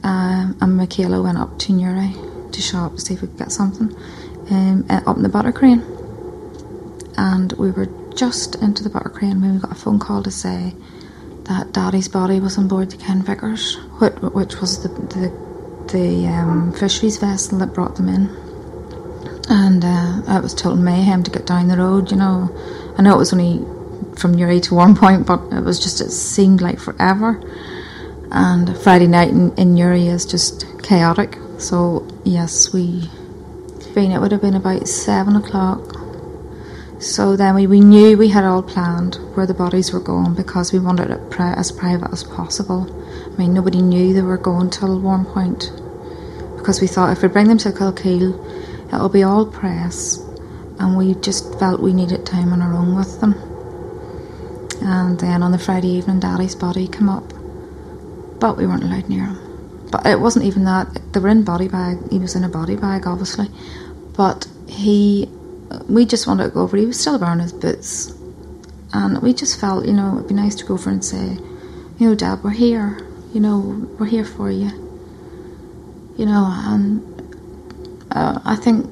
um, 0.03 0.57
and 0.59 0.77
Michaela 0.77 1.21
went 1.21 1.37
up 1.37 1.59
to 1.59 1.73
Newry 1.73 2.15
to 2.51 2.61
shop 2.61 2.95
to 2.95 3.01
see 3.01 3.13
if 3.13 3.21
we 3.21 3.27
could 3.27 3.37
get 3.37 3.51
something 3.51 3.95
um, 4.49 4.85
up 4.89 5.15
in 5.17 5.23
the 5.23 5.29
Buttercrane. 5.29 5.83
And 7.17 7.53
we 7.53 7.71
were 7.71 7.85
just 8.15 8.55
into 8.55 8.83
the 8.83 8.89
Buttercrane 8.89 9.41
when 9.41 9.55
we 9.55 9.59
got 9.59 9.71
a 9.71 9.75
phone 9.75 9.99
call 9.99 10.23
to 10.23 10.31
say 10.31 10.75
that 11.45 11.73
Daddy's 11.73 12.07
body 12.07 12.39
was 12.39 12.57
on 12.57 12.67
board 12.67 12.91
the 12.91 12.97
Ken 12.97 13.21
Vickers, 13.23 13.75
which, 13.99 14.13
which 14.15 14.55
was 14.61 14.83
the 14.83 14.89
the, 14.89 15.91
the 15.91 16.27
um, 16.27 16.73
fisheries 16.73 17.17
vessel 17.17 17.57
that 17.59 17.73
brought 17.73 17.95
them 17.95 18.07
in. 18.07 18.29
And 19.49 19.83
uh, 19.83 20.37
it 20.37 20.43
was 20.43 20.53
total 20.53 20.77
mayhem 20.77 21.23
to 21.23 21.31
get 21.31 21.45
down 21.45 21.67
the 21.67 21.77
road. 21.77 22.11
You 22.11 22.17
know, 22.17 22.49
I 22.97 23.01
know 23.01 23.15
it 23.15 23.17
was 23.17 23.33
only 23.33 23.65
from 24.17 24.33
Newry 24.33 24.61
to 24.61 24.71
Warrenpoint, 24.71 25.25
but 25.25 25.41
it 25.55 25.63
was 25.63 25.79
just 25.79 25.99
it 25.99 26.11
seemed 26.11 26.61
like 26.61 26.79
forever. 26.79 27.41
And 28.31 28.77
Friday 28.77 29.07
night 29.07 29.29
in, 29.29 29.53
in 29.55 29.73
Newry 29.73 30.07
is 30.07 30.25
just 30.25 30.65
chaotic. 30.83 31.37
So 31.57 32.07
yes, 32.23 32.71
we 32.71 33.09
been, 33.93 34.11
it 34.11 34.19
would 34.19 34.31
have 34.31 34.41
been 34.41 34.55
about 34.55 34.87
seven 34.87 35.35
o'clock. 35.35 36.00
So 37.01 37.35
then 37.35 37.55
we, 37.55 37.65
we 37.65 37.79
knew 37.79 38.15
we 38.15 38.29
had 38.29 38.43
all 38.43 38.61
planned 38.61 39.15
where 39.33 39.47
the 39.47 39.55
bodies 39.55 39.91
were 39.91 39.99
going 39.99 40.35
because 40.35 40.71
we 40.71 40.77
wanted 40.77 41.09
it 41.09 41.31
pri- 41.31 41.53
as 41.53 41.71
private 41.71 42.11
as 42.11 42.23
possible. 42.23 42.85
I 43.25 43.37
mean, 43.37 43.55
nobody 43.55 43.81
knew 43.81 44.13
they 44.13 44.21
were 44.21 44.37
going 44.37 44.69
till 44.69 45.01
Point 45.25 45.71
because 46.57 46.79
we 46.79 46.85
thought 46.85 47.11
if 47.11 47.23
we 47.23 47.27
bring 47.27 47.47
them 47.47 47.57
to 47.57 47.71
Kilkeel, 47.71 48.93
it'll 48.93 49.09
be 49.09 49.23
all 49.23 49.47
press, 49.47 50.17
and 50.77 50.95
we 50.95 51.15
just 51.15 51.57
felt 51.57 51.81
we 51.81 51.91
needed 51.91 52.23
time 52.23 52.53
on 52.53 52.61
our 52.61 52.75
own 52.75 52.95
with 52.95 53.19
them. 53.19 53.33
And 54.83 55.19
then 55.19 55.41
on 55.41 55.51
the 55.51 55.57
Friday 55.57 55.87
evening, 55.87 56.19
Daddy's 56.19 56.53
body 56.53 56.87
came 56.87 57.09
up, 57.09 57.33
but 58.39 58.57
we 58.57 58.67
weren't 58.67 58.83
allowed 58.83 59.09
near 59.09 59.25
him. 59.25 59.87
But 59.91 60.05
it 60.05 60.19
wasn't 60.19 60.45
even 60.45 60.65
that. 60.65 61.01
They 61.13 61.19
were 61.19 61.29
in 61.29 61.43
body 61.43 61.67
bag. 61.67 61.97
He 62.11 62.19
was 62.19 62.35
in 62.35 62.43
a 62.43 62.49
body 62.49 62.75
bag, 62.75 63.07
obviously. 63.07 63.47
But 64.15 64.47
he, 64.67 65.29
we 65.87 66.05
just 66.05 66.27
wanted 66.27 66.43
to 66.45 66.49
go 66.49 66.61
over. 66.61 66.77
He 66.77 66.85
was 66.85 66.99
still 66.99 67.19
wearing 67.19 67.39
his 67.39 67.53
boots. 67.53 68.13
And 68.93 69.21
we 69.21 69.33
just 69.33 69.59
felt, 69.59 69.85
you 69.85 69.93
know, 69.93 70.15
it'd 70.17 70.27
be 70.27 70.33
nice 70.33 70.55
to 70.55 70.65
go 70.65 70.73
over 70.73 70.89
and 70.89 71.03
say, 71.03 71.37
you 71.97 72.09
know, 72.09 72.15
Dad, 72.15 72.43
we're 72.43 72.51
here. 72.51 73.07
You 73.33 73.39
know, 73.39 73.87
we're 73.97 74.07
here 74.07 74.25
for 74.25 74.51
you. 74.51 74.69
You 76.17 76.25
know, 76.25 76.45
and 76.49 77.01
uh, 78.11 78.39
I 78.43 78.55
think 78.55 78.85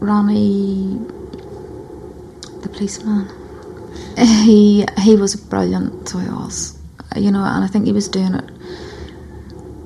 Ronnie, 0.00 0.98
the 2.62 2.68
policeman, 2.72 3.28
he 4.16 4.86
he 4.98 5.16
was 5.16 5.34
brilliant. 5.34 6.08
So 6.08 6.18
he 6.18 6.28
was, 6.28 6.78
you 7.16 7.30
know, 7.32 7.42
and 7.42 7.64
I 7.64 7.66
think 7.66 7.86
he 7.86 7.92
was 7.92 8.08
doing 8.08 8.34
it 8.34 8.48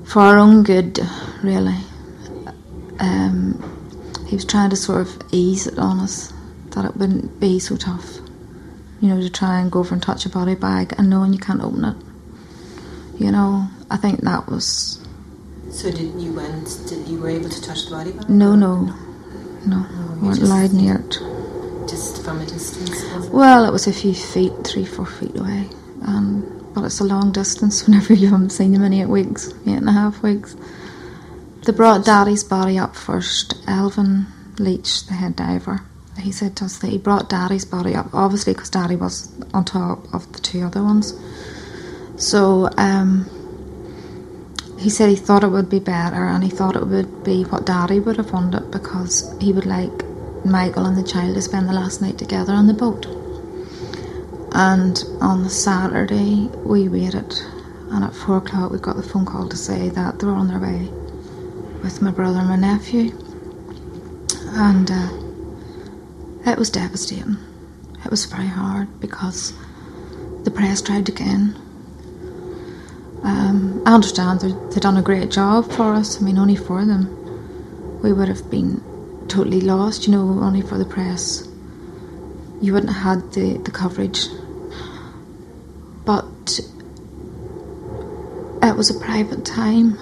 for 0.04 0.20
our 0.20 0.38
own 0.38 0.62
good, 0.62 1.00
really. 1.42 1.76
Um, 3.00 3.73
he 4.34 4.36
was 4.36 4.44
trying 4.44 4.70
to 4.70 4.74
sort 4.74 5.00
of 5.00 5.22
ease 5.30 5.68
it 5.68 5.78
on 5.78 6.00
us 6.00 6.32
that 6.70 6.84
it 6.84 6.96
wouldn't 6.96 7.38
be 7.38 7.60
so 7.60 7.76
tough, 7.76 8.16
you 9.00 9.06
know, 9.06 9.20
to 9.20 9.30
try 9.30 9.60
and 9.60 9.70
go 9.70 9.78
over 9.78 9.94
and 9.94 10.02
touch 10.02 10.26
a 10.26 10.28
body 10.28 10.56
bag 10.56 10.92
and 10.98 11.08
knowing 11.08 11.32
you 11.32 11.38
can't 11.38 11.62
open 11.62 11.84
it. 11.84 11.96
You 13.16 13.30
know, 13.30 13.68
I 13.92 13.96
think 13.96 14.22
that 14.22 14.48
was. 14.48 15.00
So 15.70 15.88
did 15.88 16.20
you 16.20 16.32
went? 16.32 16.82
Did 16.88 17.06
you 17.06 17.20
were 17.20 17.28
able 17.28 17.48
to 17.48 17.62
touch 17.62 17.84
the 17.84 17.92
body 17.92 18.10
bag? 18.10 18.28
No, 18.28 18.56
no, 18.56 18.86
no, 19.66 19.86
no 19.86 20.18
weren't 20.20 20.42
allowed 20.42 20.72
near 20.72 20.96
it. 20.96 21.10
Just 21.88 22.24
from 22.24 22.40
a 22.40 22.46
distance. 22.46 23.28
Well, 23.28 23.64
it 23.64 23.70
was 23.70 23.86
a 23.86 23.92
few 23.92 24.14
feet, 24.14 24.52
three, 24.64 24.84
four 24.84 25.06
feet 25.06 25.38
away, 25.38 25.68
um, 26.08 26.72
but 26.74 26.82
it's 26.82 26.98
a 26.98 27.04
long 27.04 27.30
distance 27.30 27.84
whenever 27.86 28.14
you 28.14 28.30
haven't 28.30 28.50
seen 28.50 28.72
them 28.72 28.82
in 28.82 28.94
eight 28.94 29.06
weeks, 29.06 29.54
eight 29.64 29.74
and 29.74 29.88
a 29.88 29.92
half 29.92 30.24
weeks. 30.24 30.56
They 31.64 31.72
brought 31.72 32.04
Daddy's 32.04 32.44
body 32.44 32.76
up 32.76 32.94
first. 32.94 33.54
Elvin 33.66 34.26
Leach, 34.58 35.06
the 35.06 35.14
head 35.14 35.34
diver, 35.34 35.80
he 36.18 36.30
said 36.30 36.56
to 36.56 36.66
us 36.66 36.76
that 36.78 36.88
he 36.88 36.98
brought 36.98 37.30
Daddy's 37.30 37.64
body 37.64 37.94
up, 37.94 38.12
obviously 38.12 38.52
because 38.52 38.68
Daddy 38.68 38.96
was 38.96 39.32
on 39.54 39.64
top 39.64 40.12
of 40.12 40.30
the 40.34 40.40
two 40.40 40.60
other 40.60 40.82
ones. 40.82 41.18
So 42.18 42.68
um, 42.76 43.30
he 44.78 44.90
said 44.90 45.08
he 45.08 45.16
thought 45.16 45.42
it 45.42 45.48
would 45.48 45.70
be 45.70 45.78
better 45.78 46.26
and 46.26 46.44
he 46.44 46.50
thought 46.50 46.76
it 46.76 46.86
would 46.86 47.24
be 47.24 47.44
what 47.44 47.64
Daddy 47.64 47.98
would 47.98 48.18
have 48.18 48.30
wanted 48.30 48.70
because 48.70 49.34
he 49.40 49.54
would 49.54 49.64
like 49.64 50.04
Michael 50.44 50.84
and 50.84 50.98
the 50.98 51.02
child 51.02 51.34
to 51.34 51.40
spend 51.40 51.66
the 51.66 51.72
last 51.72 52.02
night 52.02 52.18
together 52.18 52.52
on 52.52 52.66
the 52.66 52.74
boat. 52.74 53.06
And 54.52 55.02
on 55.22 55.44
the 55.44 55.50
Saturday, 55.50 56.50
we 56.62 56.88
waited, 56.88 57.34
and 57.90 58.04
at 58.04 58.14
four 58.14 58.36
o'clock, 58.36 58.70
we 58.70 58.78
got 58.78 58.96
the 58.96 59.02
phone 59.02 59.24
call 59.24 59.48
to 59.48 59.56
say 59.56 59.88
that 59.88 60.18
they 60.18 60.26
were 60.26 60.34
on 60.34 60.48
their 60.48 60.60
way 60.60 60.90
with 61.84 62.00
my 62.00 62.10
brother 62.10 62.38
and 62.38 62.48
my 62.48 62.56
nephew. 62.56 63.12
And 64.56 64.90
uh, 64.90 66.50
it 66.50 66.58
was 66.58 66.70
devastating. 66.70 67.36
It 68.04 68.10
was 68.10 68.24
very 68.24 68.46
hard 68.46 69.00
because 69.00 69.52
the 70.44 70.50
press 70.50 70.80
tried 70.80 71.04
to. 71.06 71.22
Um, 73.22 73.82
I 73.86 73.94
understand 73.94 74.40
they've 74.40 74.80
done 74.80 74.96
a 74.96 75.02
great 75.02 75.30
job 75.30 75.70
for 75.70 75.92
us. 75.92 76.20
I 76.20 76.24
mean, 76.24 76.38
only 76.38 76.56
for 76.56 76.84
them. 76.84 78.00
We 78.02 78.12
would 78.12 78.28
have 78.28 78.50
been 78.50 78.82
totally 79.28 79.60
lost, 79.60 80.06
you 80.06 80.12
know, 80.12 80.42
only 80.42 80.62
for 80.62 80.78
the 80.78 80.84
press. 80.84 81.46
You 82.60 82.72
wouldn't 82.72 82.92
have 82.92 83.20
had 83.20 83.32
the, 83.32 83.58
the 83.58 83.70
coverage. 83.70 84.26
But 86.04 86.60
it 88.62 88.76
was 88.76 88.90
a 88.90 88.98
private 88.98 89.44
time. 89.44 89.98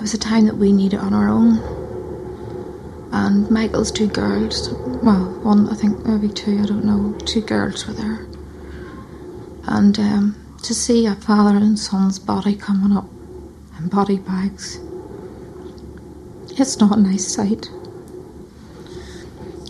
It 0.00 0.04
was 0.04 0.14
a 0.14 0.18
time 0.18 0.46
that 0.46 0.56
we 0.56 0.72
needed 0.72 0.98
on 0.98 1.12
our 1.12 1.28
own. 1.28 1.58
And 3.12 3.50
Michael's 3.50 3.92
two 3.92 4.06
girls, 4.06 4.70
well, 5.02 5.26
one, 5.42 5.68
I 5.68 5.74
think 5.74 6.06
maybe 6.06 6.32
two, 6.32 6.58
I 6.58 6.64
don't 6.64 6.86
know, 6.86 7.18
two 7.26 7.42
girls 7.42 7.86
were 7.86 7.92
there. 7.92 8.26
And 9.64 9.98
um, 9.98 10.56
to 10.62 10.72
see 10.72 11.04
a 11.04 11.14
father 11.14 11.54
and 11.54 11.78
son's 11.78 12.18
body 12.18 12.56
coming 12.56 12.96
up 12.96 13.10
in 13.78 13.88
body 13.88 14.16
bags, 14.16 14.80
it's 16.58 16.80
not 16.80 16.96
a 16.96 17.00
nice 17.02 17.34
sight. 17.34 17.68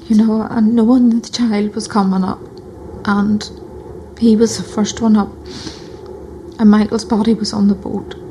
You 0.06 0.14
know, 0.14 0.46
and 0.48 0.76
knowing 0.76 1.10
that 1.10 1.24
the 1.24 1.32
child 1.32 1.74
was 1.74 1.88
coming 1.88 2.22
up, 2.22 2.38
and 3.04 3.50
he 4.16 4.36
was 4.36 4.58
the 4.58 4.62
first 4.62 5.00
one 5.00 5.16
up, 5.16 5.34
and 6.60 6.70
Michael's 6.70 7.04
body 7.04 7.34
was 7.34 7.52
on 7.52 7.66
the 7.66 7.74
boat. 7.74 8.29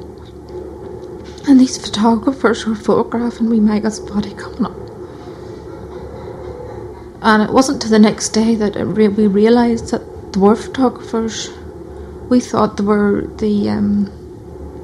And 1.47 1.59
these 1.59 1.77
photographers 1.77 2.65
were 2.65 2.75
photographing 2.75 3.49
me 3.49 3.59
Michael's 3.59 3.99
body 3.99 4.33
coming 4.33 4.65
up. 4.65 4.77
And 7.21 7.43
it 7.43 7.51
wasn't 7.51 7.81
to 7.81 7.89
the 7.89 7.99
next 7.99 8.29
day 8.29 8.55
that 8.55 8.75
re- 8.75 9.07
we 9.07 9.27
realised 9.27 9.91
that 9.91 10.33
there 10.33 10.41
were 10.41 10.55
photographers. 10.55 11.49
We 12.29 12.39
thought 12.39 12.77
they 12.77 12.83
were 12.83 13.27
the 13.37 13.69
um, 13.69 14.11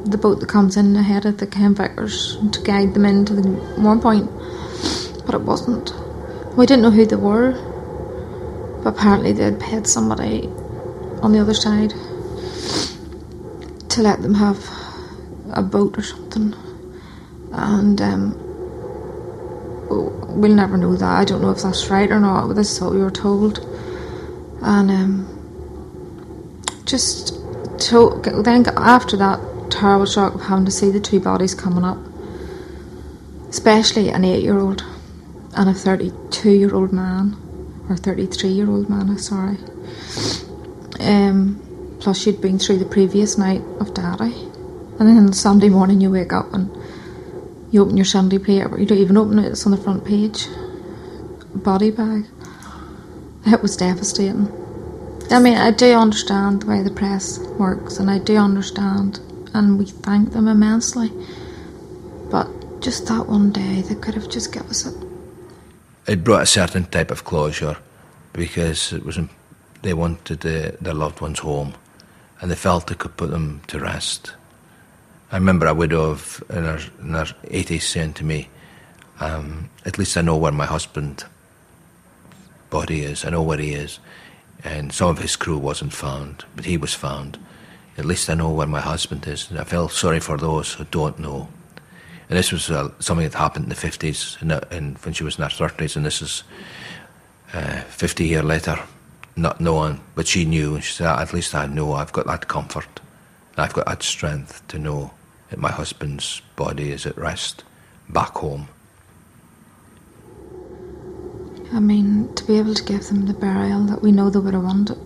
the 0.05 0.17
boat 0.17 0.39
that 0.39 0.49
comes 0.49 0.77
in 0.77 0.95
ahead 0.95 1.25
of 1.25 1.37
the 1.37 1.47
Ken 1.47 1.75
to 1.75 2.61
guide 2.63 2.93
them 2.93 3.05
into 3.05 3.33
the 3.33 3.47
moor 3.77 3.97
point, 3.97 4.29
but 5.25 5.35
it 5.35 5.41
wasn't. 5.41 5.93
We 6.57 6.65
didn't 6.65 6.83
know 6.83 6.91
who 6.91 7.05
they 7.05 7.15
were, 7.15 7.53
but 8.83 8.95
apparently 8.95 9.31
they 9.31 9.45
had 9.45 9.59
paid 9.59 9.87
somebody 9.87 10.47
on 11.21 11.31
the 11.31 11.39
other 11.39 11.53
side 11.53 11.93
to 13.89 14.01
let 14.01 14.21
them 14.21 14.35
have 14.35 14.74
a 15.55 15.61
boat 15.61 15.97
or 15.97 16.03
something, 16.03 16.53
and 17.51 18.01
um, 18.01 18.35
we'll 19.89 20.55
never 20.55 20.77
know 20.77 20.95
that. 20.95 21.19
I 21.21 21.23
don't 21.25 21.41
know 21.41 21.51
if 21.51 21.61
that's 21.61 21.89
right 21.89 22.11
or 22.11 22.19
not. 22.19 22.47
But 22.47 22.55
this 22.55 22.71
is 22.71 22.81
what 22.81 22.93
we 22.93 22.99
were 22.99 23.11
told, 23.11 23.59
and 24.61 24.91
um, 24.91 25.27
just 26.85 27.33
to, 27.79 28.21
then 28.43 28.65
after 28.77 29.17
that 29.17 29.39
terrible 29.69 30.05
shock 30.05 30.35
of 30.35 30.41
having 30.41 30.65
to 30.65 30.71
see 30.71 30.91
the 30.91 30.99
two 30.99 31.19
bodies 31.19 31.55
coming 31.55 31.83
up, 31.83 31.97
especially 33.49 34.09
an 34.09 34.23
eight-year-old 34.23 34.83
and 35.55 35.69
a 35.69 35.73
thirty-two-year-old 35.73 36.91
man 36.91 37.35
or 37.89 37.95
thirty-three-year-old 37.95 38.89
man. 38.89 39.09
I'm 39.09 39.17
sorry. 39.17 39.57
Um, 40.99 41.97
plus, 41.99 42.19
she'd 42.21 42.41
been 42.41 42.57
through 42.59 42.77
the 42.77 42.85
previous 42.85 43.37
night 43.37 43.61
of 43.79 43.93
daddy, 43.93 44.44
and 44.99 45.07
then 45.07 45.33
Sunday 45.33 45.69
morning 45.69 46.01
you 46.01 46.11
wake 46.11 46.33
up 46.33 46.53
and 46.53 46.69
you 47.71 47.81
open 47.81 47.97
your 47.97 48.05
Sunday 48.05 48.37
paper, 48.37 48.79
you 48.79 48.85
don't 48.85 48.97
even 48.97 49.17
open 49.17 49.39
it, 49.39 49.45
it's 49.45 49.65
on 49.65 49.71
the 49.71 49.77
front 49.77 50.05
page. 50.05 50.47
Body 51.53 51.91
bag. 51.91 52.25
It 53.45 53.61
was 53.61 53.77
devastating. 53.77 54.51
I 55.31 55.39
mean, 55.39 55.57
I 55.57 55.71
do 55.71 55.93
understand 55.93 56.61
the 56.61 56.67
way 56.67 56.83
the 56.83 56.91
press 56.91 57.39
works, 57.59 57.97
and 57.99 58.11
I 58.11 58.19
do 58.19 58.37
understand, 58.37 59.19
and 59.53 59.79
we 59.79 59.85
thank 59.85 60.31
them 60.33 60.47
immensely. 60.47 61.11
But 62.29 62.47
just 62.81 63.07
that 63.07 63.27
one 63.27 63.51
day, 63.51 63.81
they 63.81 63.95
could 63.95 64.13
have 64.13 64.29
just 64.29 64.53
given 64.53 64.69
us 64.69 64.85
it. 64.85 64.95
It 66.07 66.23
brought 66.23 66.43
a 66.43 66.45
certain 66.45 66.85
type 66.85 67.09
of 67.09 67.23
closure 67.23 67.77
because 68.33 68.93
it 68.93 69.03
was 69.05 69.17
they 69.81 69.93
wanted 69.93 70.41
the, 70.41 70.77
their 70.81 70.93
loved 70.93 71.21
ones 71.21 71.39
home, 71.39 71.73
and 72.39 72.51
they 72.51 72.55
felt 72.55 72.87
they 72.87 72.95
could 72.95 73.17
put 73.17 73.31
them 73.31 73.61
to 73.67 73.79
rest. 73.79 74.33
I 75.35 75.37
remember 75.37 75.67
a 75.67 75.73
widow 75.73 76.11
of 76.11 76.41
in 76.49 76.63
her, 76.63 76.79
in 77.01 77.09
her 77.09 77.25
80s 77.43 77.81
saying 77.81 78.13
to 78.13 78.23
me, 78.23 78.47
um, 79.19 79.69
"At 79.85 79.97
least 79.97 80.15
I 80.15 80.21
know 80.21 80.37
where 80.37 80.53
my 80.53 80.65
husband 80.65 81.25
body 82.69 83.01
is. 83.01 83.25
I 83.25 83.31
know 83.31 83.41
where 83.41 83.57
he 83.57 83.73
is." 83.73 83.99
And 84.63 84.93
some 84.93 85.09
of 85.09 85.19
his 85.19 85.35
crew 85.35 85.57
wasn't 85.57 85.91
found, 85.91 86.45
but 86.55 86.63
he 86.63 86.77
was 86.77 86.93
found. 86.93 87.37
At 87.97 88.05
least 88.05 88.29
I 88.29 88.35
know 88.35 88.49
where 88.49 88.65
my 88.65 88.79
husband 88.79 89.27
is. 89.27 89.51
And 89.51 89.59
I 89.59 89.65
felt 89.65 89.91
sorry 89.91 90.21
for 90.21 90.37
those 90.37 90.71
who 90.71 90.85
don't 90.85 91.19
know. 91.19 91.49
And 92.29 92.39
this 92.39 92.53
was 92.53 92.71
uh, 92.71 92.91
something 92.99 93.27
that 93.27 93.37
happened 93.37 93.65
in 93.65 93.69
the 93.69 93.75
50s, 93.75 94.41
and, 94.41 94.53
and 94.71 94.97
when 94.99 95.13
she 95.13 95.25
was 95.25 95.37
in 95.37 95.43
her 95.43 95.49
30s, 95.49 95.97
and 95.97 96.05
this 96.05 96.21
is 96.21 96.45
uh, 97.51 97.81
50 97.81 98.25
years 98.25 98.45
later, 98.45 98.79
not 99.35 99.59
knowing, 99.59 99.99
but 100.15 100.27
she 100.27 100.45
knew. 100.45 100.75
And 100.75 100.83
she 100.85 100.93
said, 100.93 101.07
"At 101.07 101.33
least 101.33 101.53
I 101.53 101.65
know. 101.65 101.91
I've 101.91 102.13
got 102.13 102.25
that 102.25 102.47
comfort. 102.47 103.01
I've 103.57 103.73
got 103.73 103.87
that 103.87 104.01
strength 104.01 104.65
to 104.69 104.79
know 104.79 105.11
that 105.55 105.61
my 105.61 105.71
husband's 105.71 106.41
body 106.57 106.91
is 106.91 107.05
at 107.05 107.17
rest 107.17 107.63
back 108.09 108.33
home. 108.33 108.67
I 111.71 111.79
mean, 111.79 112.33
to 112.35 112.43
be 112.43 112.57
able 112.59 112.73
to 112.73 112.83
give 112.83 113.07
them 113.07 113.25
the 113.25 113.33
burial 113.33 113.85
that 113.85 114.01
we 114.01 114.11
know 114.11 114.29
they 114.29 114.39
would 114.39 114.53
have 114.53 114.63
wanted 114.63 114.97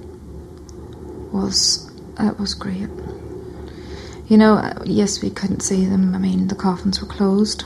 was 1.32 1.92
it 2.20 2.40
was 2.40 2.56
great. 2.56 2.90
You 4.28 4.38
know, 4.38 4.56
uh, 4.56 4.82
yes, 4.86 5.22
we 5.22 5.30
couldn't 5.30 5.62
see 5.62 5.86
them. 5.86 6.16
I 6.16 6.18
mean, 6.18 6.48
the 6.48 6.56
coffins 6.56 7.00
were 7.00 7.08
closed, 7.08 7.66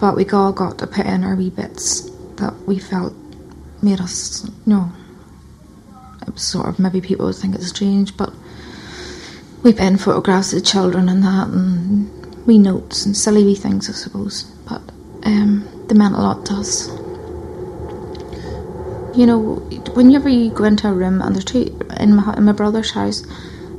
but 0.00 0.16
we 0.16 0.26
all 0.30 0.52
got 0.52 0.78
to 0.78 0.86
put 0.86 1.04
in 1.04 1.22
our 1.22 1.36
wee 1.36 1.50
bits 1.50 2.08
that 2.36 2.54
we 2.66 2.78
felt 2.78 3.12
made 3.82 4.00
us, 4.00 4.46
you 4.46 4.72
know, 4.72 4.90
it 6.26 6.32
was 6.32 6.42
sort 6.42 6.66
of 6.66 6.78
maybe 6.78 7.02
people 7.02 7.26
would 7.26 7.36
think 7.36 7.54
it's 7.54 7.68
strange, 7.68 8.16
but 8.16 8.32
we 9.62 9.72
put 9.72 9.82
in 9.82 9.96
photographs 9.98 10.52
of 10.52 10.60
the 10.60 10.66
children 10.66 11.08
and 11.08 11.22
that, 11.22 11.48
and 11.48 12.46
wee 12.46 12.58
notes 12.58 13.04
and 13.06 13.16
silly 13.16 13.44
wee 13.44 13.54
things, 13.54 13.88
I 13.88 13.92
suppose. 13.92 14.44
But 14.68 14.82
um, 15.24 15.66
they 15.88 15.94
meant 15.94 16.14
a 16.14 16.20
lot 16.20 16.46
to 16.46 16.54
us. 16.54 16.88
you 19.16 19.26
know, 19.26 19.54
whenever 19.94 20.28
you 20.28 20.50
go 20.50 20.64
into 20.64 20.88
a 20.88 20.92
room 20.92 21.22
and 21.22 21.34
there's 21.34 21.44
two 21.44 21.78
in 21.98 22.14
my, 22.14 22.34
in 22.36 22.44
my 22.44 22.52
brother's 22.52 22.90
house, 22.90 23.22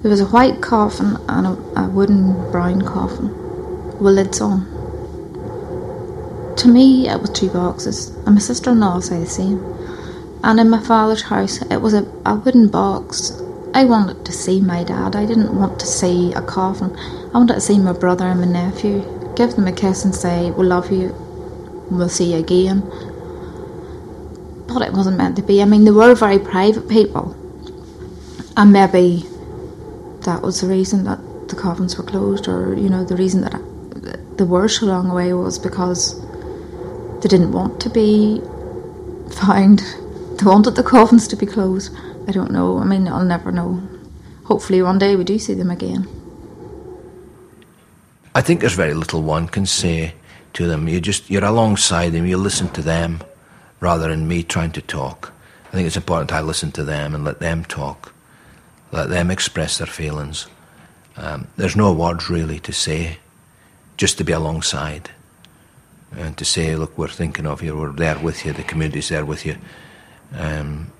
there 0.01 0.09
was 0.09 0.19
a 0.19 0.25
white 0.25 0.61
coffin 0.61 1.15
and 1.29 1.45
a, 1.45 1.79
a 1.79 1.87
wooden 1.87 2.51
brown 2.51 2.81
coffin 2.81 3.29
with 3.99 4.15
lids 4.15 4.41
on. 4.41 4.65
To 6.57 6.67
me, 6.67 7.07
it 7.07 7.21
was 7.21 7.29
two 7.29 7.49
boxes, 7.49 8.09
and 8.25 8.33
my 8.35 8.39
sister-in-law 8.41 9.01
say 9.01 9.19
the 9.19 9.27
same. 9.27 9.63
And 10.43 10.59
in 10.59 10.71
my 10.71 10.79
father's 10.83 11.21
house, 11.23 11.61
it 11.61 11.81
was 11.81 11.93
a, 11.93 12.11
a 12.25 12.35
wooden 12.35 12.67
box. 12.69 13.29
I 13.77 13.83
wanted 13.83 14.25
to 14.25 14.31
see 14.31 14.59
my 14.59 14.83
dad. 14.83 15.15
I 15.15 15.27
didn't 15.27 15.55
want 15.55 15.79
to 15.81 15.85
see 15.85 16.33
a 16.33 16.41
coffin. 16.41 16.97
I 16.97 17.37
wanted 17.37 17.53
to 17.53 17.61
see 17.61 17.77
my 17.77 17.93
brother 17.93 18.25
and 18.25 18.41
my 18.41 18.47
nephew. 18.47 19.03
Give 19.35 19.55
them 19.55 19.67
a 19.67 19.71
kiss 19.71 20.03
and 20.03 20.15
say, 20.15 20.49
"We 20.49 20.65
love 20.65 20.91
you. 20.91 21.13
We'll 21.91 22.09
see 22.09 22.33
you 22.33 22.39
again." 22.39 22.81
But 24.67 24.81
it 24.81 24.93
wasn't 24.93 25.19
meant 25.19 25.35
to 25.35 25.43
be. 25.43 25.61
I 25.61 25.65
mean, 25.65 25.83
they 25.83 25.91
were 25.91 26.15
very 26.15 26.39
private 26.39 26.89
people, 26.89 27.35
and 28.57 28.73
maybe 28.73 29.27
that 30.21 30.41
was 30.41 30.61
the 30.61 30.67
reason 30.67 31.03
that 31.03 31.19
the 31.49 31.55
coffins 31.55 31.99
were 31.99 32.09
closed, 32.13 32.47
or 32.47 32.73
you 32.73 32.89
know, 32.89 33.03
the 33.03 33.15
reason 33.15 33.41
that 33.41 33.61
they 34.39 34.43
were 34.55 34.67
so 34.67 34.87
long 34.87 35.11
away 35.11 35.33
was 35.33 35.59
because 35.59 36.19
they 37.21 37.29
didn't 37.29 37.51
want 37.51 37.79
to 37.81 37.91
be 37.91 38.41
found. 39.41 39.83
They 40.37 40.45
wanted 40.45 40.73
the 40.75 40.89
coffins 40.95 41.27
to 41.27 41.35
be 41.35 41.45
closed. 41.45 41.95
I 42.27 42.31
don't 42.31 42.51
know. 42.51 42.77
I 42.77 42.83
mean, 42.83 43.07
I'll 43.07 43.23
never 43.23 43.51
know. 43.51 43.81
Hopefully, 44.43 44.81
one 44.81 44.99
day 44.99 45.15
we 45.15 45.23
do 45.23 45.39
see 45.39 45.53
them 45.53 45.71
again. 45.71 46.07
I 48.35 48.41
think 48.41 48.59
there's 48.59 48.73
very 48.73 48.93
little 48.93 49.21
one 49.21 49.47
can 49.47 49.65
say 49.65 50.13
to 50.53 50.67
them. 50.67 50.87
You 50.87 51.01
just 51.01 51.29
you're 51.29 51.43
alongside 51.43 52.09
them. 52.09 52.25
You 52.25 52.37
listen 52.37 52.69
to 52.69 52.81
them 52.81 53.23
rather 53.79 54.09
than 54.09 54.27
me 54.27 54.43
trying 54.43 54.71
to 54.73 54.81
talk. 54.81 55.33
I 55.67 55.71
think 55.71 55.87
it's 55.87 55.97
important 55.97 56.31
I 56.31 56.41
listen 56.41 56.71
to 56.73 56.83
them 56.83 57.13
and 57.13 57.23
let 57.23 57.39
them 57.39 57.65
talk, 57.65 58.13
let 58.91 59.09
them 59.09 59.29
express 59.29 59.77
their 59.77 59.87
feelings. 59.87 60.47
Um, 61.17 61.47
there's 61.57 61.75
no 61.75 61.91
words 61.91 62.29
really 62.29 62.59
to 62.59 62.71
say, 62.71 63.17
just 63.97 64.17
to 64.17 64.23
be 64.23 64.31
alongside 64.31 65.09
and 66.15 66.37
to 66.37 66.45
say, 66.45 66.75
look, 66.75 66.97
we're 66.97 67.07
thinking 67.07 67.45
of 67.45 67.61
you, 67.61 67.75
we're 67.75 67.91
there 67.91 68.17
with 68.19 68.45
you, 68.45 68.53
the 68.53 68.63
community's 68.63 69.09
there 69.09 69.25
with 69.25 69.45
you. 69.45 69.57
Um, 70.33 70.91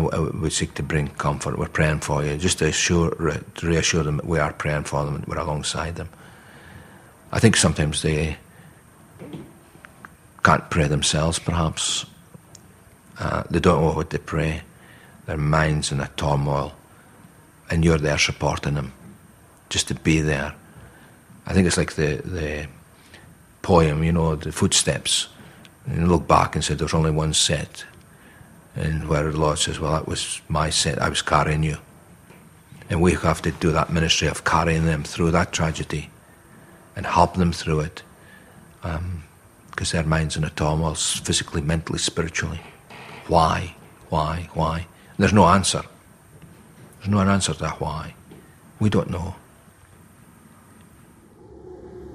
we 0.00 0.50
seek 0.50 0.74
to 0.74 0.82
bring 0.82 1.08
comfort. 1.08 1.58
We're 1.58 1.68
praying 1.68 2.00
for 2.00 2.24
you, 2.24 2.36
just 2.36 2.58
to 2.58 2.66
assure, 2.66 3.10
to 3.10 3.66
reassure 3.66 4.02
them 4.02 4.18
that 4.18 4.26
we 4.26 4.38
are 4.38 4.52
praying 4.52 4.84
for 4.84 5.04
them 5.04 5.16
and 5.16 5.26
we're 5.26 5.38
alongside 5.38 5.96
them. 5.96 6.08
I 7.32 7.38
think 7.38 7.56
sometimes 7.56 8.02
they 8.02 8.36
can't 10.42 10.70
pray 10.70 10.88
themselves, 10.88 11.38
perhaps. 11.38 12.06
Uh, 13.18 13.42
they 13.50 13.60
don't 13.60 13.82
know 13.82 13.92
what 13.92 14.10
to 14.10 14.18
pray. 14.18 14.62
Their 15.26 15.36
minds 15.36 15.92
in 15.92 16.00
a 16.00 16.08
turmoil, 16.16 16.72
and 17.70 17.84
you're 17.84 17.98
there 17.98 18.18
supporting 18.18 18.74
them, 18.74 18.92
just 19.68 19.88
to 19.88 19.94
be 19.94 20.20
there. 20.20 20.54
I 21.46 21.52
think 21.52 21.66
it's 21.66 21.76
like 21.76 21.94
the 21.94 22.22
the 22.24 22.68
poem, 23.62 24.02
you 24.02 24.12
know, 24.12 24.36
the 24.36 24.52
footsteps. 24.52 25.28
And 25.84 26.00
you 26.00 26.06
look 26.06 26.26
back 26.26 26.54
and 26.54 26.64
say 26.64 26.74
there's 26.74 26.94
only 26.94 27.10
one 27.10 27.34
set, 27.34 27.84
and 28.78 29.08
where 29.08 29.30
the 29.30 29.38
Lord 29.38 29.58
says, 29.58 29.80
"Well, 29.80 29.92
that 29.92 30.08
was 30.08 30.40
my 30.48 30.70
sin, 30.70 30.98
I 31.00 31.08
was 31.08 31.22
carrying 31.22 31.64
you," 31.64 31.78
and 32.88 33.02
we 33.02 33.12
have 33.14 33.42
to 33.42 33.50
do 33.50 33.72
that 33.72 33.92
ministry 33.92 34.28
of 34.28 34.44
carrying 34.44 34.86
them 34.86 35.02
through 35.02 35.32
that 35.32 35.52
tragedy 35.52 36.10
and 36.96 37.06
help 37.06 37.34
them 37.34 37.52
through 37.52 37.80
it 37.80 38.02
because 38.80 39.94
um, 39.94 39.98
their 39.98 40.04
mind's 40.04 40.36
in 40.36 40.44
a 40.44 40.50
turmoil, 40.50 40.94
physically, 40.94 41.60
mentally, 41.60 41.98
spiritually. 41.98 42.60
Why? 43.26 43.74
Why? 44.08 44.48
Why? 44.54 44.78
And 44.78 45.18
there's 45.18 45.32
no 45.32 45.46
answer. 45.46 45.82
There's 46.98 47.08
no 47.08 47.20
answer 47.20 47.54
to 47.54 47.60
that 47.60 47.80
why. 47.80 48.14
We 48.80 48.88
don't 48.88 49.10
know. 49.10 49.34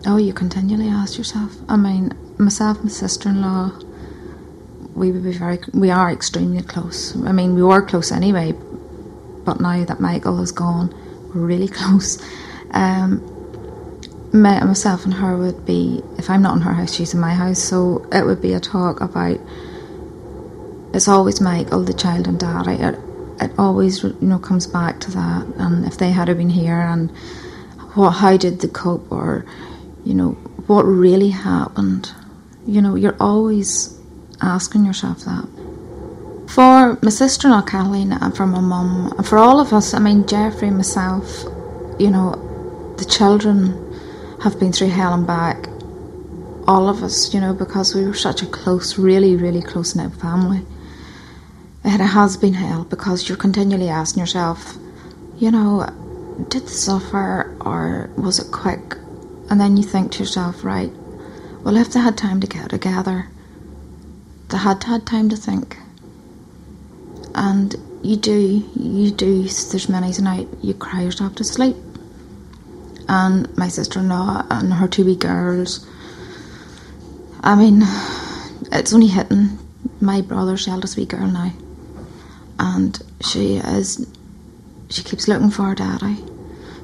Oh, 0.06 0.18
you 0.18 0.34
continually 0.34 0.90
ask 0.90 1.18
yourself. 1.18 1.56
I 1.70 1.78
mean, 1.78 2.12
myself, 2.38 2.84
my 2.84 2.90
sister-in-law, 2.90 3.80
we 4.96 5.12
would 5.12 5.24
be 5.24 5.34
very, 5.34 5.60
we 5.74 5.90
are 5.90 6.12
extremely 6.12 6.62
close. 6.62 7.16
I 7.16 7.32
mean, 7.32 7.56
we 7.56 7.64
were 7.64 7.82
close 7.82 8.12
anyway, 8.12 8.54
but 9.44 9.60
now 9.60 9.84
that 9.86 10.00
Michael 10.00 10.38
has 10.38 10.52
gone, 10.52 10.94
we're 11.34 11.42
really 11.42 11.68
close. 11.80 12.22
Um, 12.72 13.30
my, 14.34 14.64
myself 14.64 15.06
and 15.06 15.14
her 15.14 15.38
would 15.38 15.66
be 15.66 16.02
if 16.18 16.30
I'm 16.30 16.42
not 16.42 16.56
in 16.56 16.62
her 16.62 16.74
house, 16.74 16.94
she's 16.94 17.14
in 17.14 17.20
my 17.20 17.34
house. 17.34 17.60
So 17.60 18.08
it 18.12 18.26
would 18.26 18.42
be 18.42 18.54
a 18.54 18.60
talk 18.60 19.00
about. 19.02 19.40
It's 20.94 21.08
always 21.08 21.42
Michael, 21.42 21.84
the 21.84 21.94
child, 21.94 22.28
and 22.28 22.40
Daddy. 22.40 22.82
It, 22.82 23.00
it 23.40 23.52
always 23.58 24.04
you 24.04 24.16
know 24.22 24.40
comes 24.40 24.68
back 24.68 25.00
to 25.02 25.12
that. 25.12 25.46
And 25.58 25.86
if 25.86 25.98
they 25.98 26.12
had 26.12 26.28
been 26.36 26.50
here, 26.50 26.80
and 26.80 27.12
what, 27.94 28.12
how 28.12 28.38
did 28.38 28.62
they 28.62 28.68
cope, 28.68 29.12
or 29.12 29.46
you 30.04 30.14
know 30.16 30.32
what 30.68 30.84
really 30.84 31.30
happened. 31.30 32.12
You 32.66 32.82
know, 32.82 32.96
you're 32.96 33.18
always 33.20 34.00
asking 34.44 34.86
yourself 34.86 35.20
that. 35.26 35.48
For 36.50 37.00
my 37.02 37.10
sister-in-law 37.10 37.64
Kathleen 37.64 38.12
and 38.12 38.36
for 38.36 38.46
my 38.46 38.60
mum 38.60 39.14
and 39.18 39.26
for 39.26 39.38
all 39.38 39.60
of 39.60 39.74
us, 39.74 39.94
I 39.94 40.00
mean 40.00 40.28
Jeffrey, 40.28 40.70
myself, 40.70 41.46
you 41.98 42.12
know, 42.12 42.96
the 42.98 43.06
children 43.06 43.80
have 44.42 44.60
been 44.60 44.72
through 44.72 44.90
hell 44.90 45.14
and 45.14 45.26
back. 45.26 45.68
All 46.68 46.88
of 46.90 47.02
us, 47.02 47.34
you 47.34 47.40
know, 47.40 47.54
because 47.54 47.96
we 47.96 48.06
were 48.06 48.14
such 48.14 48.42
a 48.42 48.46
close, 48.46 48.98
really, 48.98 49.36
really 49.36 49.62
close 49.62 49.96
knit 49.96 50.14
family. 50.14 50.62
And 51.84 52.02
it 52.02 52.06
has 52.06 52.38
been 52.38 52.54
hell 52.54 52.86
because 52.86 53.28
you're 53.28 53.38
continually 53.38 53.90
asking 53.90 54.22
yourself, 54.22 54.76
you 55.38 55.52
know, 55.52 55.88
did 56.50 56.64
they 56.64 56.68
suffer 56.68 57.56
or 57.62 58.10
was 58.16 58.40
it 58.40 58.52
quick? 58.52 58.96
And 59.50 59.60
then 59.60 59.76
you 59.76 59.84
think 59.84 60.12
to 60.14 60.20
yourself, 60.20 60.64
right, 60.64 60.92
well, 61.64 61.78
if 61.78 61.92
they 61.92 62.00
had 62.00 62.18
time 62.18 62.40
to 62.42 62.48
get 62.48 62.70
together, 62.70 63.28
had 64.52 64.84
had 64.84 65.06
time 65.06 65.30
to 65.30 65.36
think. 65.36 65.78
And 67.36 67.76
you 68.04 68.18
do, 68.18 68.64
you 68.76 69.12
do, 69.12 69.44
there's 69.44 69.90
many 69.90 70.12
a 70.12 70.22
night 70.22 70.48
you 70.62 70.74
cry 70.74 71.02
yourself 71.02 71.36
to 71.36 71.44
sleep 71.44 71.76
and 73.08 73.56
my 73.58 73.68
sister 73.68 74.00
in 74.00 74.10
law 74.10 74.46
and 74.50 74.74
her 74.74 74.88
two 74.88 75.06
wee 75.06 75.16
girls. 75.16 75.88
I 77.42 77.56
mean, 77.56 77.82
it's 78.72 78.94
only 78.94 79.08
hitting 79.08 79.60
my 80.00 80.22
brother's 80.22 80.68
eldest 80.68 80.98
wee 80.98 81.06
girl 81.06 81.28
now, 81.28 81.52
and 82.60 83.02
she 83.22 83.58
is. 83.58 84.08
She 84.90 85.04
keeps 85.04 85.28
looking 85.28 85.50
for 85.50 85.64
her 85.64 85.76
daddy. 85.76 86.24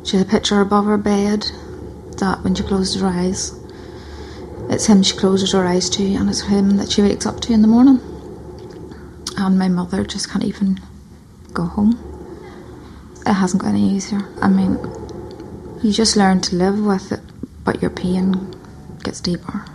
She 0.03 0.17
has 0.17 0.25
a 0.25 0.29
picture 0.29 0.61
above 0.61 0.85
her 0.85 0.97
bed 0.97 1.45
that 2.17 2.43
when 2.43 2.55
she 2.55 2.63
closes 2.63 3.01
her 3.01 3.07
eyes, 3.07 3.58
it's 4.69 4.85
him 4.85 5.03
she 5.03 5.17
closes 5.17 5.51
her 5.53 5.65
eyes 5.65 5.89
to, 5.91 6.03
and 6.15 6.29
it's 6.29 6.41
him 6.41 6.77
that 6.77 6.91
she 6.91 7.01
wakes 7.01 7.25
up 7.25 7.39
to 7.41 7.53
in 7.53 7.61
the 7.61 7.67
morning. 7.67 7.99
And 9.37 9.57
my 9.57 9.67
mother 9.67 10.03
just 10.03 10.29
can't 10.29 10.43
even 10.43 10.79
go 11.53 11.63
home. 11.63 11.97
It 13.25 13.33
hasn't 13.33 13.61
got 13.61 13.69
any 13.69 13.95
easier. 13.95 14.21
I 14.41 14.49
mean, 14.49 14.77
you 15.81 15.91
just 15.91 16.15
learn 16.15 16.41
to 16.41 16.55
live 16.55 16.79
with 16.79 17.11
it, 17.11 17.21
but 17.63 17.81
your 17.81 17.91
pain 17.91 18.53
gets 19.03 19.21
deeper. 19.21 19.65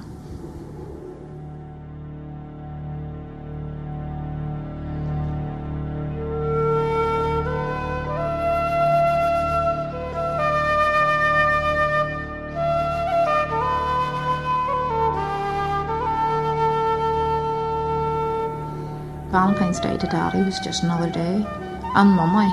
Valentine's 19.55 19.79
Day 19.79 19.97
to 19.97 20.07
Daddy 20.09 20.43
was 20.43 20.59
just 20.59 20.83
another 20.83 21.09
day, 21.09 21.47
and 21.95 22.11
Mummy. 22.11 22.53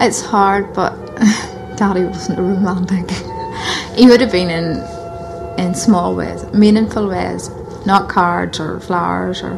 It's 0.00 0.22
hard, 0.22 0.72
but 0.72 0.96
Daddy 1.76 2.04
wasn't 2.04 2.38
a 2.38 2.42
romantic. 2.42 3.10
he 3.94 4.06
would 4.06 4.22
have 4.22 4.32
been 4.32 4.48
in 4.48 4.82
in 5.58 5.74
small 5.74 6.16
ways, 6.16 6.42
meaningful 6.54 7.06
ways, 7.06 7.50
not 7.84 8.08
cards 8.08 8.58
or 8.58 8.80
flowers 8.80 9.42
or. 9.42 9.56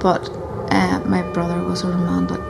But 0.00 0.28
uh, 0.72 1.00
my 1.06 1.22
brother 1.32 1.62
was 1.62 1.84
a 1.84 1.88
romantic, 1.88 2.42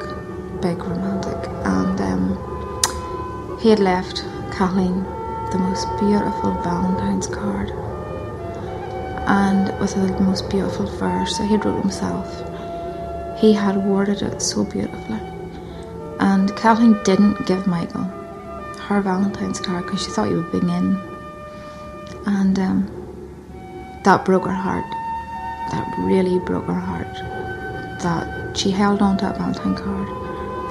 big 0.63 0.79
romantic, 0.79 1.37
and 1.67 2.01
um, 2.01 3.59
he 3.61 3.69
had 3.69 3.79
left 3.79 4.25
Kathleen 4.53 5.05
the 5.53 5.59
most 5.59 5.87
beautiful 6.01 6.55
Valentine's 6.63 7.27
card, 7.27 7.71
and 9.29 9.79
with 9.79 9.95
the 9.95 10.19
most 10.23 10.49
beautiful 10.49 10.87
verse 10.87 11.37
that 11.37 11.47
he 11.47 11.57
wrote 11.59 11.83
himself. 11.83 12.44
He 13.45 13.53
had 13.53 13.77
worded 13.77 14.23
it 14.23 14.41
so 14.41 14.65
beautifully, 14.65 15.21
and 16.19 16.57
Kathleen 16.57 16.99
didn't 17.05 17.45
give 17.45 17.67
Michael 17.67 18.05
her 18.89 19.03
Valentine's 19.03 19.61
card 19.61 19.85
because 19.85 20.03
she 20.03 20.11
thought 20.13 20.29
he 20.29 20.35
would 20.35 20.51
bring 20.51 20.71
in. 20.71 20.99
And 22.25 22.59
um, 22.59 24.01
that 24.03 24.25
broke 24.25 24.47
her 24.47 24.51
heart. 24.51 24.87
That 25.73 25.95
really 25.99 26.39
broke 26.39 26.65
her 26.65 26.73
heart. 26.73 27.13
that 28.01 28.57
she 28.57 28.71
held 28.71 29.03
on 29.03 29.19
to 29.19 29.27
that 29.27 29.37
Valentine 29.37 29.77
card 29.77 30.09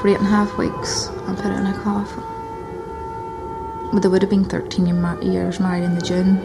for 0.01 0.07
eight 0.07 0.17
and 0.17 0.25
a 0.25 0.31
half 0.31 0.57
weeks 0.57 1.09
and 1.27 1.37
put 1.37 1.51
it 1.51 1.59
in 1.59 1.67
a 1.67 1.79
coffin. 1.83 2.23
Well, 3.91 3.99
they 4.01 4.09
would 4.09 4.23
have 4.23 4.31
been 4.31 4.45
13 4.45 4.87
years 5.21 5.59
married 5.59 5.83
in 5.83 5.93
the 5.93 6.01
June. 6.01 6.37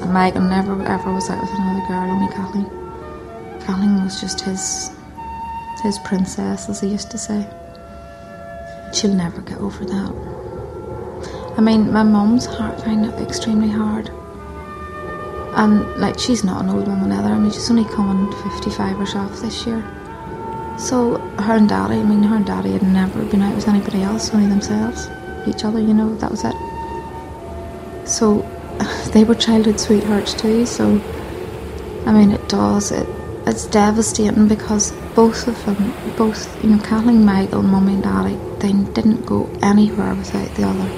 And 0.00 0.12
Michael 0.12 0.42
never 0.42 0.80
ever 0.84 1.12
was 1.12 1.28
out 1.28 1.42
with 1.42 1.50
another 1.50 1.84
girl, 1.88 2.08
only 2.08 2.32
Kathleen. 2.32 2.70
Kathleen 3.66 4.04
was 4.04 4.20
just 4.20 4.42
his 4.42 4.95
his 5.80 5.98
princess, 6.00 6.68
as 6.68 6.80
he 6.80 6.88
used 6.88 7.10
to 7.10 7.18
say. 7.18 7.46
She'll 8.92 9.14
never 9.14 9.40
get 9.40 9.58
over 9.58 9.84
that. 9.84 11.56
I 11.56 11.60
mean, 11.60 11.92
my 11.92 12.02
mum's 12.02 12.46
heart 12.46 12.80
found 12.82 13.06
it 13.06 13.14
extremely 13.20 13.68
hard. 13.68 14.10
And, 15.56 15.86
like, 15.96 16.18
she's 16.18 16.44
not 16.44 16.62
an 16.62 16.70
old 16.70 16.86
woman 16.86 17.10
either. 17.12 17.28
I 17.28 17.38
mean, 17.38 17.50
she's 17.50 17.70
only 17.70 17.84
coming 17.84 18.30
55 18.52 18.98
herself 18.98 19.40
this 19.40 19.66
year. 19.66 19.82
So, 20.78 21.16
her 21.38 21.54
and 21.54 21.68
daddy, 21.68 21.94
I 21.94 22.02
mean, 22.02 22.22
her 22.24 22.36
and 22.36 22.44
daddy 22.44 22.72
had 22.72 22.82
never 22.82 23.24
been 23.24 23.40
out 23.40 23.54
with 23.54 23.66
anybody 23.66 24.02
else, 24.02 24.34
only 24.34 24.46
themselves, 24.46 25.08
each 25.46 25.64
other, 25.64 25.80
you 25.80 25.94
know, 25.94 26.14
that 26.16 26.30
was 26.30 26.44
it. 26.44 26.54
So, 28.06 28.42
they 29.14 29.24
were 29.24 29.34
childhood 29.34 29.80
sweethearts 29.80 30.34
too, 30.34 30.66
so, 30.66 31.00
I 32.04 32.12
mean, 32.12 32.32
it 32.32 32.46
does, 32.50 32.92
it, 32.92 33.08
it's 33.46 33.66
devastating 33.66 34.48
because 34.48 34.90
both 35.14 35.46
of 35.46 35.64
them, 35.64 35.94
both, 36.16 36.64
you 36.64 36.70
know, 36.70 36.78
Kathleen, 36.82 37.24
Michael, 37.24 37.62
Mummy 37.62 37.94
and 37.94 38.02
Daddy, 38.02 38.36
they 38.58 38.72
didn't 38.92 39.24
go 39.24 39.48
anywhere 39.62 40.14
without 40.14 40.52
the 40.56 40.64
other. 40.64 40.90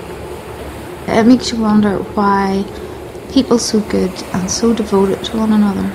It 1.13 1.27
makes 1.27 1.53
you 1.53 1.61
wonder 1.61 1.99
why 1.99 2.65
people 3.33 3.59
so 3.59 3.81
good 3.81 4.13
and 4.33 4.51
so 4.51 4.75
devoted 4.75 5.23
to 5.25 5.37
one 5.37 5.53
another 5.53 5.93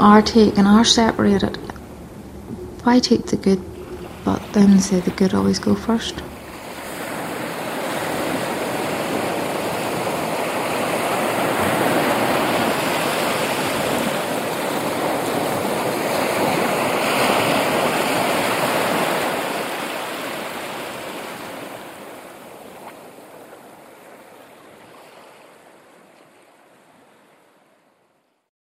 are 0.00 0.22
taken, 0.22 0.66
are 0.66 0.84
separated. 0.84 1.56
Why 2.82 2.98
take 2.98 3.26
the 3.26 3.36
good, 3.36 3.62
but 4.24 4.42
then 4.54 4.80
say 4.80 5.00
the 5.00 5.10
good 5.10 5.34
always 5.34 5.58
go 5.58 5.74
first? 5.74 6.22